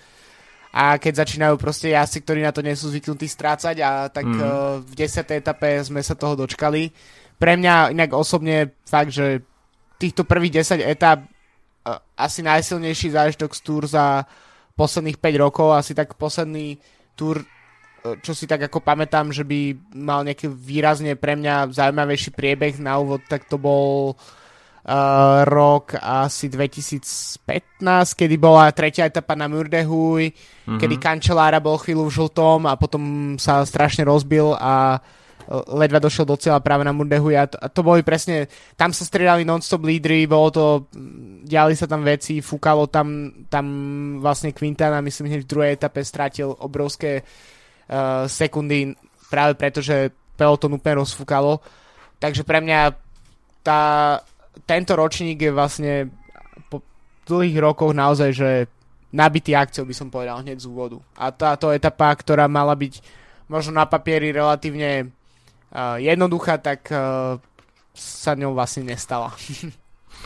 a 0.73 1.01
keď 1.01 1.25
začínajú 1.25 1.57
proste 1.57 1.97
jazdci, 1.97 2.25
ktorí 2.25 2.41
na 2.45 2.53
to 2.53 2.61
nie 2.61 2.77
sú 2.77 2.93
zvyknutí 2.93 3.25
strácať 3.25 3.77
a 3.81 3.91
tak 4.13 4.25
mm. 4.25 4.41
uh, 4.41 4.81
v 4.85 4.93
10. 4.97 5.25
etape 5.37 5.81
sme 5.85 6.01
sa 6.05 6.17
toho 6.17 6.37
dočkali. 6.37 6.93
Pre 7.41 7.53
mňa 7.57 7.93
inak 7.93 8.13
osobne 8.13 8.77
fakt, 8.85 9.13
že 9.13 9.45
týchto 9.97 10.29
prvých 10.29 10.65
10 10.65 10.85
etap 10.85 11.25
asi 12.19 12.41
najsilnejší 12.43 13.15
zážitok 13.15 13.51
z 13.55 13.61
túr 13.63 13.83
za 13.87 14.27
posledných 14.79 15.19
5 15.19 15.45
rokov, 15.45 15.75
asi 15.75 15.93
tak 15.95 16.15
posledný 16.15 16.79
túr, 17.19 17.43
e, 17.43 17.47
čo 18.23 18.31
si 18.35 18.47
tak 18.47 18.71
ako 18.71 18.79
pamätám, 18.79 19.35
že 19.35 19.43
by 19.43 19.75
mal 19.99 20.23
nejaký 20.23 20.47
výrazne 20.47 21.19
pre 21.19 21.35
mňa 21.35 21.75
zaujímavejší 21.75 22.31
priebeh 22.31 22.79
na 22.79 23.03
úvod, 23.03 23.27
tak 23.27 23.51
to 23.51 23.59
bol 23.59 24.15
uh, 24.15 25.43
rok 25.43 25.99
asi 25.99 26.47
2015, 26.47 27.83
kedy 28.15 28.39
bola 28.39 28.71
tretia 28.71 29.11
etapa 29.11 29.35
na 29.35 29.51
Murdehuj, 29.51 30.31
mm-hmm. 30.31 30.79
kedy 30.79 30.95
Kančelára 31.03 31.59
bol 31.59 31.75
chvíľu 31.83 32.07
v 32.07 32.15
žltom 32.23 32.71
a 32.71 32.79
potom 32.79 33.35
sa 33.35 33.67
strašne 33.67 34.07
rozbil 34.07 34.55
a 34.55 35.03
uh, 35.03 35.18
ledva 35.49 35.97
došiel 35.97 36.29
do 36.29 36.37
cieľa 36.37 36.61
práve 36.61 36.85
na 36.85 36.93
Mundehu 36.93 37.33
a 37.33 37.49
to, 37.49 37.57
a 37.57 37.73
to 37.73 37.81
boli 37.81 38.05
presne, 38.05 38.53
tam 38.77 38.93
sa 38.93 39.09
striedali 39.09 39.49
non-stop 39.49 39.81
lídry, 39.81 40.29
bolo 40.29 40.49
to, 40.53 40.65
diali 41.49 41.73
sa 41.73 41.89
tam 41.89 42.05
veci, 42.05 42.45
fúkalo 42.45 42.85
tam, 42.93 43.33
tam 43.49 43.67
vlastne 44.21 44.53
Quintana, 44.53 45.01
myslím, 45.01 45.33
hneď 45.33 45.43
v 45.49 45.51
druhej 45.51 45.71
etape 45.81 46.05
strátil 46.05 46.53
obrovské 46.53 47.25
uh, 47.25 48.29
sekundy 48.29 48.93
práve 49.33 49.57
preto, 49.57 49.81
že 49.81 50.13
peloton 50.37 50.77
úplne 50.77 51.01
rozfúkalo. 51.01 51.65
Takže 52.21 52.45
pre 52.45 52.61
mňa 52.61 52.81
tá, 53.65 53.83
tento 54.69 54.93
ročník 55.01 55.41
je 55.41 55.53
vlastne 55.53 55.93
po 56.69 56.85
dlhých 57.25 57.57
rokoch 57.57 57.97
naozaj, 57.97 58.31
že 58.37 58.51
nabitý 59.17 59.57
akciou 59.57 59.89
by 59.89 59.95
som 59.97 60.13
povedal 60.13 60.45
hneď 60.45 60.61
z 60.61 60.69
úvodu. 60.69 61.01
A 61.17 61.33
táto 61.33 61.73
etapa, 61.73 62.13
ktorá 62.13 62.45
mala 62.45 62.77
byť 62.77 63.01
možno 63.49 63.81
na 63.81 63.89
papieri 63.89 64.29
relatívne 64.29 65.09
uh, 65.73 65.97
jednoduchá, 66.01 66.59
tak 66.59 66.89
uh, 66.91 67.37
sa 67.95 68.33
ňou 68.39 68.55
vlastne 68.55 68.89
nestala. 68.89 69.35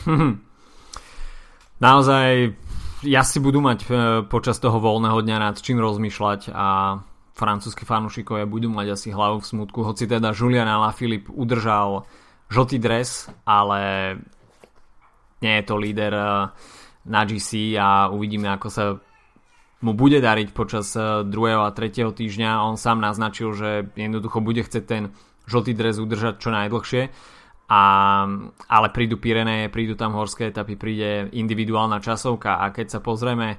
Naozaj 1.83 2.55
ja 3.03 3.21
si 3.27 3.37
budú 3.43 3.59
mať 3.59 3.79
uh, 3.85 3.89
počas 4.27 4.61
toho 4.61 4.79
voľného 4.79 5.19
dňa 5.19 5.37
nad 5.39 5.55
čím 5.59 5.81
rozmýšľať 5.83 6.53
a 6.53 6.99
francúzski 7.33 7.83
fanúšikovia 7.83 8.45
budú 8.45 8.69
mať 8.69 8.93
asi 8.93 9.09
hlavu 9.09 9.41
v 9.41 9.49
smutku, 9.49 9.81
hoci 9.81 10.05
teda 10.05 10.31
Julian 10.37 10.69
Alaphilippe 10.69 11.33
udržal 11.33 12.05
žltý 12.53 12.77
dres, 12.77 13.25
ale 13.41 14.13
nie 15.41 15.53
je 15.59 15.65
to 15.65 15.75
líder 15.75 16.13
na 17.03 17.21
GC 17.25 17.75
a 17.75 18.07
uvidíme, 18.07 18.47
ako 18.53 18.67
sa 18.69 18.85
mu 19.83 19.91
bude 19.91 20.23
dariť 20.23 20.55
počas 20.55 20.95
druhého 21.27 21.67
a 21.67 21.75
tretieho 21.75 22.15
týždňa. 22.15 22.63
On 22.63 22.79
sám 22.79 23.03
naznačil, 23.03 23.51
že 23.51 23.69
jednoducho 23.99 24.39
bude 24.39 24.63
chcieť 24.63 24.85
ten 24.87 25.11
žltý 25.47 25.71
dres 25.75 25.99
udržať 25.99 26.39
čo 26.39 26.49
najdlhšie. 26.51 27.03
A, 27.73 27.83
ale 28.69 28.87
prídu 28.93 29.17
Pireneje, 29.17 29.71
prídu 29.71 29.95
tam 29.97 30.13
horské 30.13 30.51
etapy, 30.51 30.77
príde 30.77 31.31
individuálna 31.33 32.03
časovka 32.03 32.59
a 32.59 32.69
keď 32.69 32.87
sa 32.95 32.99
pozrieme 32.99 33.57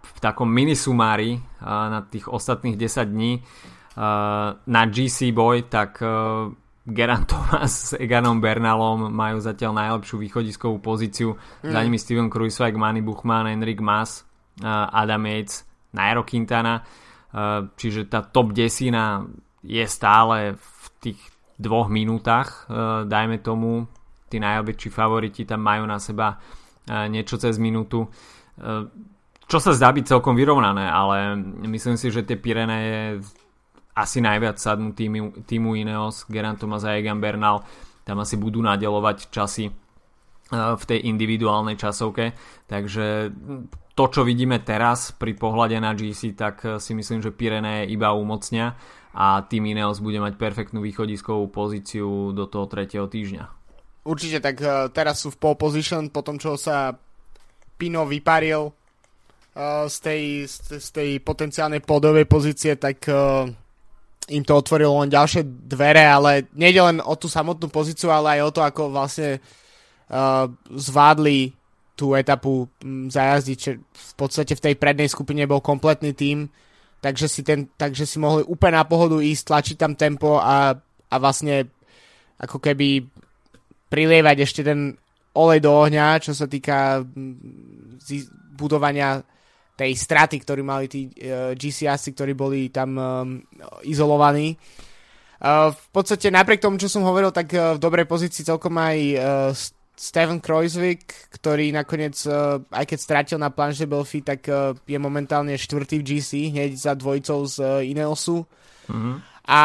v 0.00 0.18
takom 0.22 0.46
minisumári 0.46 1.40
na 1.64 2.04
tých 2.06 2.30
ostatných 2.30 2.76
10 2.78 3.10
dní 3.10 3.42
na 4.70 4.82
GC 4.86 5.34
Boy, 5.34 5.66
tak 5.66 5.98
Geran 6.90 7.24
Thomas 7.26 7.90
s 7.90 7.98
Eganom 7.98 8.38
Bernalom 8.38 9.10
majú 9.12 9.42
zatiaľ 9.42 9.74
najlepšiu 9.74 10.16
východiskovú 10.20 10.78
pozíciu. 10.78 11.36
Mm. 11.64 11.70
Za 11.74 11.80
nimi 11.82 11.98
Steven 11.98 12.28
Kruiswijk, 12.30 12.74
Manny 12.78 13.02
Buchmann, 13.02 13.50
Enrik 13.50 13.82
Mas, 13.82 14.24
Adam 14.62 15.26
Yates, 15.26 15.66
Nairo 15.92 16.22
Quintana. 16.22 16.86
Čiže 17.76 18.10
tá 18.10 18.26
top 18.26 18.54
desina 18.54 19.22
je 19.60 19.84
stále 19.84 20.56
v 20.56 20.84
tých 21.00 21.20
dvoch 21.60 21.92
minútach, 21.92 22.64
dajme 23.04 23.44
tomu. 23.44 23.84
Tí 24.30 24.40
najväčší 24.40 24.88
favoriti 24.88 25.44
tam 25.44 25.60
majú 25.66 25.84
na 25.84 26.00
seba 26.00 26.40
niečo 26.88 27.36
cez 27.36 27.60
minútu. 27.60 28.08
Čo 29.50 29.58
sa 29.58 29.74
zdá 29.74 29.90
byť 29.90 30.04
celkom 30.06 30.38
vyrovnané, 30.38 30.86
ale 30.86 31.34
myslím 31.66 31.98
si, 31.98 32.08
že 32.08 32.22
tie 32.24 32.38
Pirene 32.38 32.78
je 32.80 33.02
asi 33.98 34.22
najviac 34.22 34.56
sadnú 34.56 34.94
týmu, 34.94 35.44
týmu 35.44 35.74
Ineos, 35.74 36.24
Geraint 36.30 36.56
Thomas 36.56 36.86
a 36.86 36.94
Egan 36.94 37.18
Bernal, 37.18 37.66
tam 38.06 38.22
asi 38.22 38.38
budú 38.38 38.62
nadelovať 38.62 39.28
časy 39.28 39.68
e, 39.68 39.72
v 40.54 40.82
tej 40.86 41.10
individuálnej 41.10 41.74
časovke, 41.74 42.32
takže 42.70 43.34
to, 43.98 44.04
čo 44.06 44.22
vidíme 44.22 44.62
teraz 44.62 45.12
pri 45.12 45.34
pohľade 45.34 45.76
na 45.82 45.92
GC, 45.92 46.38
tak 46.38 46.62
si 46.78 46.94
myslím, 46.94 47.20
že 47.20 47.34
Pirene 47.34 47.84
iba 47.90 48.14
umocnia 48.14 48.78
a 49.14 49.42
tým 49.42 49.70
Ineos 49.70 49.98
bude 49.98 50.22
mať 50.22 50.38
perfektnú 50.38 50.82
východiskovú 50.82 51.50
pozíciu 51.50 52.30
do 52.30 52.46
toho 52.46 52.70
tretieho 52.70 53.10
týždňa. 53.10 53.44
Určite, 54.06 54.38
tak 54.40 54.56
e, 54.62 54.88
teraz 54.94 55.22
sú 55.22 55.34
v 55.34 55.40
pole 55.40 55.56
position 55.58 56.08
po 56.08 56.22
tom, 56.22 56.38
čo 56.38 56.54
sa 56.54 56.94
Pino 57.76 58.04
vyparil 58.04 58.70
z 59.90 59.96
tej, 59.98 60.22
z 60.78 60.88
tej 60.94 61.10
potenciálnej 61.26 61.82
podovej 61.82 62.24
pozície, 62.30 62.78
tak 62.78 63.02
uh, 63.10 63.50
im 64.30 64.44
to 64.46 64.54
otvorilo 64.54 65.02
len 65.02 65.10
ďalšie 65.10 65.42
dvere, 65.66 66.06
ale 66.06 66.46
nejde 66.54 66.80
len 66.80 66.98
o 67.02 67.18
tú 67.18 67.26
samotnú 67.26 67.66
pozíciu, 67.66 68.14
ale 68.14 68.38
aj 68.38 68.40
o 68.46 68.54
to, 68.54 68.60
ako 68.62 68.82
vlastne 68.94 69.42
zvládli 70.74 71.54
tú 71.94 72.18
etapu 72.18 72.66
zajazdiť, 72.82 73.60
v 73.78 74.12
podstate 74.18 74.58
v 74.58 74.64
tej 74.70 74.74
prednej 74.74 75.06
skupine 75.06 75.46
bol 75.46 75.62
kompletný 75.62 76.10
tím, 76.18 76.50
takže 77.00 77.26
si, 77.26 77.40
ten, 77.40 77.68
takže 77.74 78.04
si 78.04 78.20
mohli 78.20 78.44
úplne 78.44 78.76
na 78.80 78.84
pohodu 78.84 79.16
ísť, 79.18 79.44
tlačiť 79.48 79.76
tam 79.80 79.92
tempo 79.96 80.36
a, 80.36 80.76
a 81.08 81.14
vlastne 81.16 81.68
ako 82.40 82.60
keby 82.60 83.04
prilievať 83.90 84.36
ešte 84.44 84.62
ten 84.62 84.94
olej 85.34 85.60
do 85.64 85.72
ohňa, 85.72 86.22
čo 86.22 86.32
sa 86.36 86.46
týka 86.46 87.04
budovania 88.54 89.24
tej 89.80 89.96
straty, 89.96 90.36
ktorú 90.44 90.60
mali 90.60 90.92
tí 90.92 91.08
uh, 91.08 91.52
e, 91.52 91.56
GCS, 91.56 92.12
ktorí 92.12 92.36
boli 92.36 92.68
tam 92.68 92.90
um, 93.00 93.40
izolovaní. 93.88 94.52
Uh, 95.40 95.72
v 95.72 95.88
podstate 95.88 96.28
napriek 96.28 96.60
tomu, 96.60 96.76
čo 96.76 96.92
som 96.92 97.00
hovoril, 97.00 97.32
tak 97.32 97.48
uh, 97.56 97.72
v 97.72 97.80
dobrej 97.80 98.04
pozícii 98.04 98.44
celkom 98.44 98.76
aj 98.76 98.98
uh, 99.16 99.22
Steven 100.00 100.40
Kreuzvik, 100.40 101.28
ktorý 101.28 101.76
nakoniec, 101.76 102.16
uh, 102.24 102.56
aj 102.72 102.88
keď 102.88 102.98
stratil 103.04 103.36
na 103.36 103.52
planche 103.52 103.84
Belfi, 103.84 104.24
tak 104.24 104.48
uh, 104.48 104.72
je 104.88 104.96
momentálne 104.96 105.52
štvrtý 105.52 106.00
v 106.00 106.06
GC, 106.08 106.30
hneď 106.56 106.72
za 106.72 106.96
dvojicou 106.96 107.44
z 107.44 107.56
uh, 107.60 107.84
Ineosu. 107.84 108.48
Mm-hmm. 108.88 109.16
A 109.44 109.60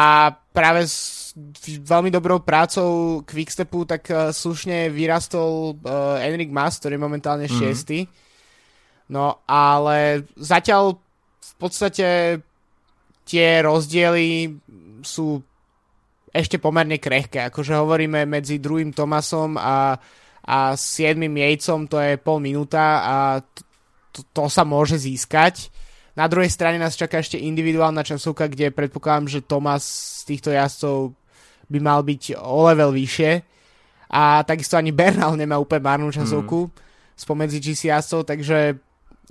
práve 0.52 0.84
s 0.84 1.32
veľmi 1.64 2.12
dobrou 2.12 2.44
prácou 2.44 3.24
Quickstepu 3.24 3.88
tak 3.88 4.12
uh, 4.12 4.28
slušne 4.28 4.92
vyrastol 4.92 5.80
uh, 5.80 6.20
Enrik 6.20 6.52
Mas, 6.52 6.76
ktorý 6.84 7.00
je 7.00 7.06
momentálne 7.08 7.48
mm-hmm. 7.48 7.60
šiestý. 7.64 8.04
No 9.08 9.40
ale 9.48 10.28
zatiaľ 10.36 11.00
v 11.40 11.54
podstate 11.56 12.08
tie 13.24 13.48
rozdiely 13.64 14.52
sú 15.00 15.40
ešte 16.28 16.60
pomerne 16.60 17.00
krehké. 17.00 17.48
Akože 17.48 17.72
hovoríme 17.72 18.28
medzi 18.28 18.60
druhým 18.60 18.92
Tomasom 18.92 19.56
a, 19.56 19.96
a 20.46 20.78
siedmým 20.78 21.34
Jejcom 21.34 21.90
to 21.90 21.98
je 21.98 22.14
pol 22.22 22.38
minúta 22.38 23.02
a 23.02 23.16
to, 24.14 24.22
to 24.30 24.46
sa 24.46 24.62
môže 24.62 24.96
získať. 25.02 25.74
Na 26.16 26.30
druhej 26.30 26.48
strane 26.48 26.80
nás 26.80 26.96
čaká 26.96 27.20
ešte 27.20 27.36
individuálna 27.36 28.00
časovka, 28.00 28.48
kde 28.48 28.72
predpokladám, 28.72 29.28
že 29.28 29.44
Tomas 29.44 29.84
z 30.22 30.32
týchto 30.32 30.48
jazdcov 30.54 31.12
by 31.68 31.78
mal 31.82 32.00
byť 32.00 32.40
o 32.40 32.64
level 32.72 32.94
vyššie. 32.94 33.44
A 34.06 34.40
takisto 34.46 34.78
ani 34.78 34.94
Bernal 34.94 35.34
nemá 35.36 35.58
úplne 35.58 35.82
marnú 35.84 36.08
časovku 36.14 36.70
mm. 36.70 36.72
spomedzi 37.18 37.58
GC 37.58 37.90
jazdcov, 37.90 38.22
takže 38.24 38.78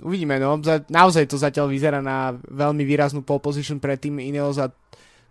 uvidíme, 0.04 0.36
no. 0.36 0.60
Naozaj 0.92 1.24
to 1.26 1.40
zatiaľ 1.40 1.72
vyzerá 1.72 2.04
na 2.04 2.36
veľmi 2.36 2.84
výraznú 2.84 3.24
pole 3.24 3.40
position 3.40 3.80
pre 3.80 3.96
tým 3.96 4.20
Ineos 4.20 4.60
a 4.60 4.68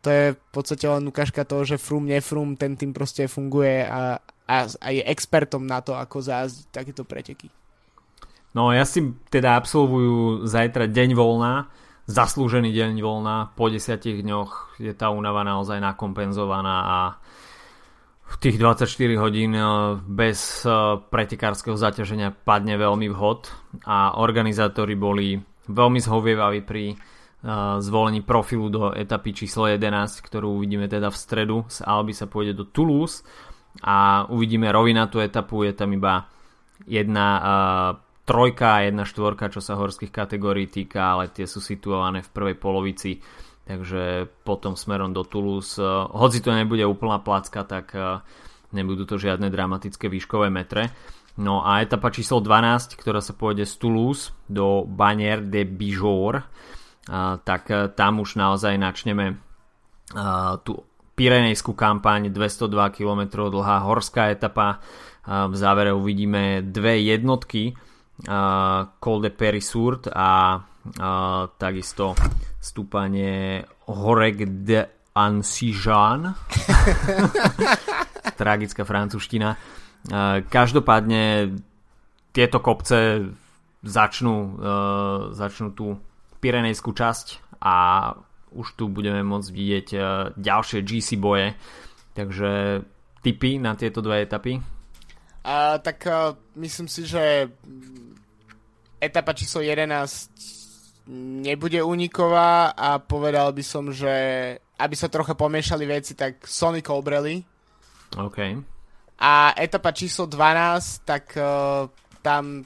to 0.02 0.10
je 0.10 0.26
v 0.34 0.50
podstate 0.54 0.86
len 0.86 1.06
ukážka 1.08 1.45
toho, 1.45 1.65
že 1.65 1.82
frum, 1.82 2.06
nefrum, 2.06 2.58
ten 2.58 2.78
tým 2.78 2.93
proste 2.93 3.26
funguje 3.30 3.86
a, 3.86 4.17
a, 4.45 4.69
a 4.69 4.88
je 4.93 5.03
expertom 5.05 5.65
na 5.65 5.81
to, 5.81 5.97
ako 5.97 6.21
zázť 6.21 6.69
takéto 6.69 7.03
preteky. 7.03 7.49
No 8.55 8.71
ja 8.71 8.88
si 8.88 9.03
teda 9.27 9.60
absolvujú 9.60 10.47
zajtra 10.47 10.88
deň 10.88 11.12
voľna, 11.12 11.67
zaslúžený 12.08 12.71
deň 12.71 13.03
voľna, 13.03 13.51
po 13.58 13.67
desiatich 13.67 14.23
dňoch 14.23 14.79
je 14.79 14.95
tá 14.95 15.12
únava 15.12 15.43
naozaj 15.43 15.84
nakompenzovaná 15.84 16.75
a 16.88 16.97
v 18.25 18.36
tých 18.41 18.58
24 18.58 18.89
hodín 19.21 19.53
eh, 19.53 19.65
bez 20.01 20.65
eh, 20.65 20.71
pretekárskeho 20.97 21.77
zaťaženia 21.77 22.34
padne 22.34 22.73
veľmi 22.77 23.08
vhod 23.13 23.53
a 23.86 24.17
organizátori 24.17 24.97
boli 24.97 25.38
veľmi 25.69 25.99
zhovievaví 26.01 26.65
pri 26.65 26.86
eh, 26.93 26.97
zvolení 27.79 28.25
profilu 28.25 28.73
do 28.73 28.89
etapy 28.97 29.45
číslo 29.45 29.69
11, 29.69 30.25
ktorú 30.25 30.58
uvidíme 30.58 30.89
teda 30.89 31.13
v 31.13 31.17
stredu. 31.17 31.58
Z 31.69 31.86
Alby 31.86 32.17
sa 32.17 32.25
pôjde 32.25 32.58
do 32.58 32.65
Toulouse 32.65 33.21
a 33.83 34.27
uvidíme 34.31 34.71
rovinatú 34.71 35.19
etapu, 35.19 35.67
je 35.67 35.73
tam 35.75 35.91
iba 35.91 36.29
jedna 36.88 37.27
uh, 37.35 37.91
trojka 38.23 38.88
jedna 38.88 39.03
štvorka, 39.03 39.51
čo 39.51 39.59
sa 39.59 39.79
horských 39.79 40.11
kategórií 40.11 40.71
týka, 40.71 41.17
ale 41.17 41.33
tie 41.33 41.43
sú 41.43 41.59
situované 41.59 42.23
v 42.23 42.33
prvej 42.33 42.55
polovici 42.55 43.19
takže 43.65 44.29
potom 44.45 44.77
smerom 44.77 45.11
do 45.11 45.25
Toulouse, 45.25 45.81
eh, 45.81 45.85
hoci 46.13 46.39
to 46.39 46.53
nebude 46.53 46.85
úplná 46.85 47.19
placka, 47.19 47.65
tak 47.65 47.97
eh, 47.97 48.21
nebudú 48.71 49.09
to 49.09 49.17
žiadne 49.17 49.49
dramatické 49.49 50.05
výškové 50.07 50.53
metre. 50.53 50.93
No 51.35 51.67
a 51.67 51.83
etapa 51.83 52.15
číslo 52.15 52.39
12, 52.39 52.95
ktorá 52.95 53.19
sa 53.19 53.35
pôjde 53.35 53.67
z 53.67 53.75
Toulouse 53.75 54.31
do 54.47 54.88
Banier 54.88 55.43
de 55.43 55.67
Bijor, 55.67 56.47
tak 57.43 57.69
tam 57.99 58.23
už 58.23 58.39
naozaj 58.39 58.79
načneme 58.79 59.38
tú 60.63 60.73
Pirenejskú 61.15 61.71
kampaň, 61.71 62.28
202 62.28 62.75
km 62.91 63.47
dlhá 63.47 63.88
horská 63.88 64.36
etapa. 64.36 64.84
V 65.25 65.56
závere 65.56 65.95
uvidíme 65.95 66.62
dve 66.62 67.01
jednotky, 67.01 67.71
Col 68.99 69.17
de 69.23 69.32
Perisurt 69.32 70.12
a 70.12 70.60
takisto 71.58 72.13
stúpanie 72.60 73.63
Horek 73.88 74.67
de 74.67 74.86
Ansijan. 75.15 76.36
Tragická 78.39 78.84
francúzština. 78.84 79.56
Každopádne 80.51 81.56
tieto 82.36 82.60
kopce 82.60 83.32
začnú, 83.79 84.35
e, 84.35 84.75
začnú 85.31 85.71
tú 85.71 85.96
Pirenejskú 86.44 86.92
časť 86.92 87.58
a 87.63 87.75
už 88.56 88.79
tu 88.79 88.87
budeme 88.87 89.21
môcť 89.21 89.49
vidieť 89.51 89.87
e, 89.93 89.99
ďalšie 90.39 90.79
GC 90.81 91.19
boje. 91.19 91.53
Takže 92.15 92.81
tipy 93.19 93.60
na 93.60 93.75
tieto 93.75 93.99
dve 93.99 94.23
etapy? 94.23 94.63
A, 95.45 95.77
tak 95.77 96.10
uh, 96.10 96.33
myslím 96.58 96.89
si, 96.89 97.06
že 97.06 97.51
etapa 98.97 99.37
číslo 99.37 99.62
11 99.62 101.06
nebude 101.45 101.85
uniková 101.85 102.73
a 102.73 102.97
povedal 102.97 103.53
by 103.53 103.62
som, 103.62 103.93
že 103.93 104.10
aby 104.58 104.95
sa 104.97 105.06
trocha 105.06 105.37
pomiešali 105.37 105.85
veci, 105.85 106.17
tak 106.17 106.41
Sony 106.49 106.81
Colbrelli. 106.81 107.45
OK. 108.17 108.37
A 109.21 109.53
etapa 109.53 109.93
číslo 109.93 110.25
12, 110.25 111.06
tak 111.06 111.37
uh, 111.37 111.85
tam 112.25 112.65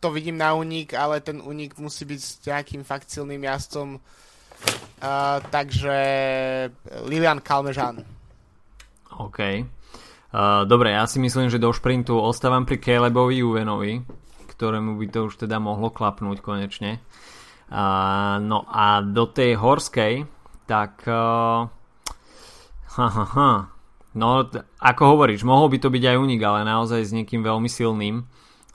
to 0.00 0.08
vidím 0.10 0.40
na 0.40 0.56
unik, 0.56 0.96
ale 0.96 1.20
ten 1.20 1.38
unik 1.44 1.78
musí 1.78 2.08
byť 2.08 2.20
s 2.20 2.32
nejakým 2.48 2.82
fakt 2.82 3.12
silným 3.12 3.44
jazdcom. 3.44 4.00
Takže 5.50 5.96
Lilian 7.06 7.38
Kalmežan. 7.44 8.02
OK. 9.16 9.38
Uh, 10.36 10.68
dobre, 10.68 10.92
ja 10.92 11.08
si 11.08 11.16
myslím, 11.22 11.48
že 11.48 11.62
do 11.62 11.72
šprintu 11.72 12.20
ostávam 12.20 12.68
pri 12.68 12.76
Calebovi 12.76 13.40
Juvenovi, 13.40 14.04
ktorému 14.52 14.98
by 15.00 15.06
to 15.08 15.32
už 15.32 15.40
teda 15.40 15.56
mohlo 15.56 15.88
klapnúť 15.88 16.44
konečne. 16.44 17.00
Uh, 17.72 18.36
no 18.44 18.68
a 18.68 19.00
do 19.00 19.30
tej 19.30 19.56
horskej, 19.56 20.28
tak 20.68 21.06
uh, 21.08 21.70
ha, 23.00 23.06
ha, 23.08 23.24
ha. 23.32 23.50
no 24.12 24.28
ako 24.82 25.02
hovoríš, 25.16 25.46
mohol 25.46 25.72
by 25.72 25.78
to 25.80 25.88
byť 25.88 26.04
aj 26.04 26.16
unik, 26.20 26.40
ale 26.42 26.68
naozaj 26.68 27.00
s 27.06 27.16
niekým 27.16 27.40
veľmi 27.40 27.70
silným. 27.70 28.26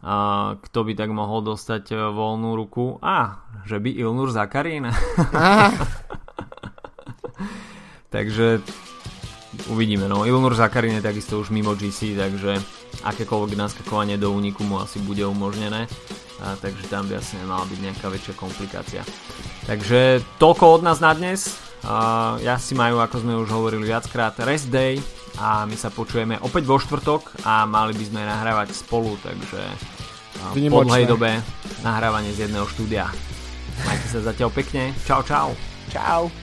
Uh, 0.02 0.58
kto 0.66 0.82
by 0.82 0.97
tak 0.97 1.14
mohol 1.14 1.45
dostať 1.45 1.93
uh, 1.93 2.10
voľnú 2.10 2.58
ruku? 2.58 2.97
A, 3.06 3.45
že 3.70 3.78
by 3.78 3.93
Ilnur 3.93 4.34
Zakarín. 4.34 4.89
takže 8.16 8.66
uvidíme. 9.70 10.10
No, 10.10 10.26
Ilnur 10.26 10.58
Zakarín 10.58 10.97
je 10.97 11.06
takisto 11.06 11.38
už 11.38 11.54
mimo 11.54 11.78
GC, 11.78 12.18
takže 12.18 12.58
akékoľvek 13.06 13.54
naskakovanie 13.54 14.18
do 14.18 14.34
úniku 14.34 14.66
mu 14.66 14.82
asi 14.82 14.97
bude 15.06 15.22
umožnené 15.22 15.86
a, 16.41 16.58
takže 16.58 16.89
tam 16.89 17.06
by 17.06 17.22
asi 17.22 17.38
nemala 17.38 17.70
byť 17.70 17.80
nejaká 17.86 18.10
väčšia 18.10 18.34
komplikácia. 18.34 19.02
Takže 19.70 20.26
toľko 20.41 20.64
od 20.78 20.82
nás 20.82 20.97
na 20.97 21.14
dnes. 21.14 21.62
A, 21.86 22.41
ja 22.41 22.58
si 22.58 22.74
majú, 22.74 22.97
ako 22.97 23.22
sme 23.22 23.38
už 23.38 23.54
hovorili 23.54 23.86
viackrát, 23.86 24.34
rest 24.41 24.74
day 24.74 24.97
a 25.40 25.64
my 25.64 25.76
sa 25.78 25.94
počujeme 25.94 26.42
opäť 26.42 26.64
vo 26.68 26.82
štvrtok 26.82 27.46
a 27.48 27.64
mali 27.70 27.96
by 27.96 28.04
sme 28.04 28.22
nahrávať 28.26 28.76
spolu, 28.76 29.16
takže 29.22 29.62
po 30.68 30.82
dlhej 30.84 31.06
dobe 31.06 31.38
nahrávanie 31.86 32.34
z 32.34 32.50
jedného 32.50 32.66
štúdia. 32.68 33.08
Majte 33.86 34.08
sa 34.10 34.20
zatiaľ 34.26 34.50
pekne. 34.52 34.92
Čau, 35.06 35.22
čau. 35.24 35.54
Čau. 35.94 36.41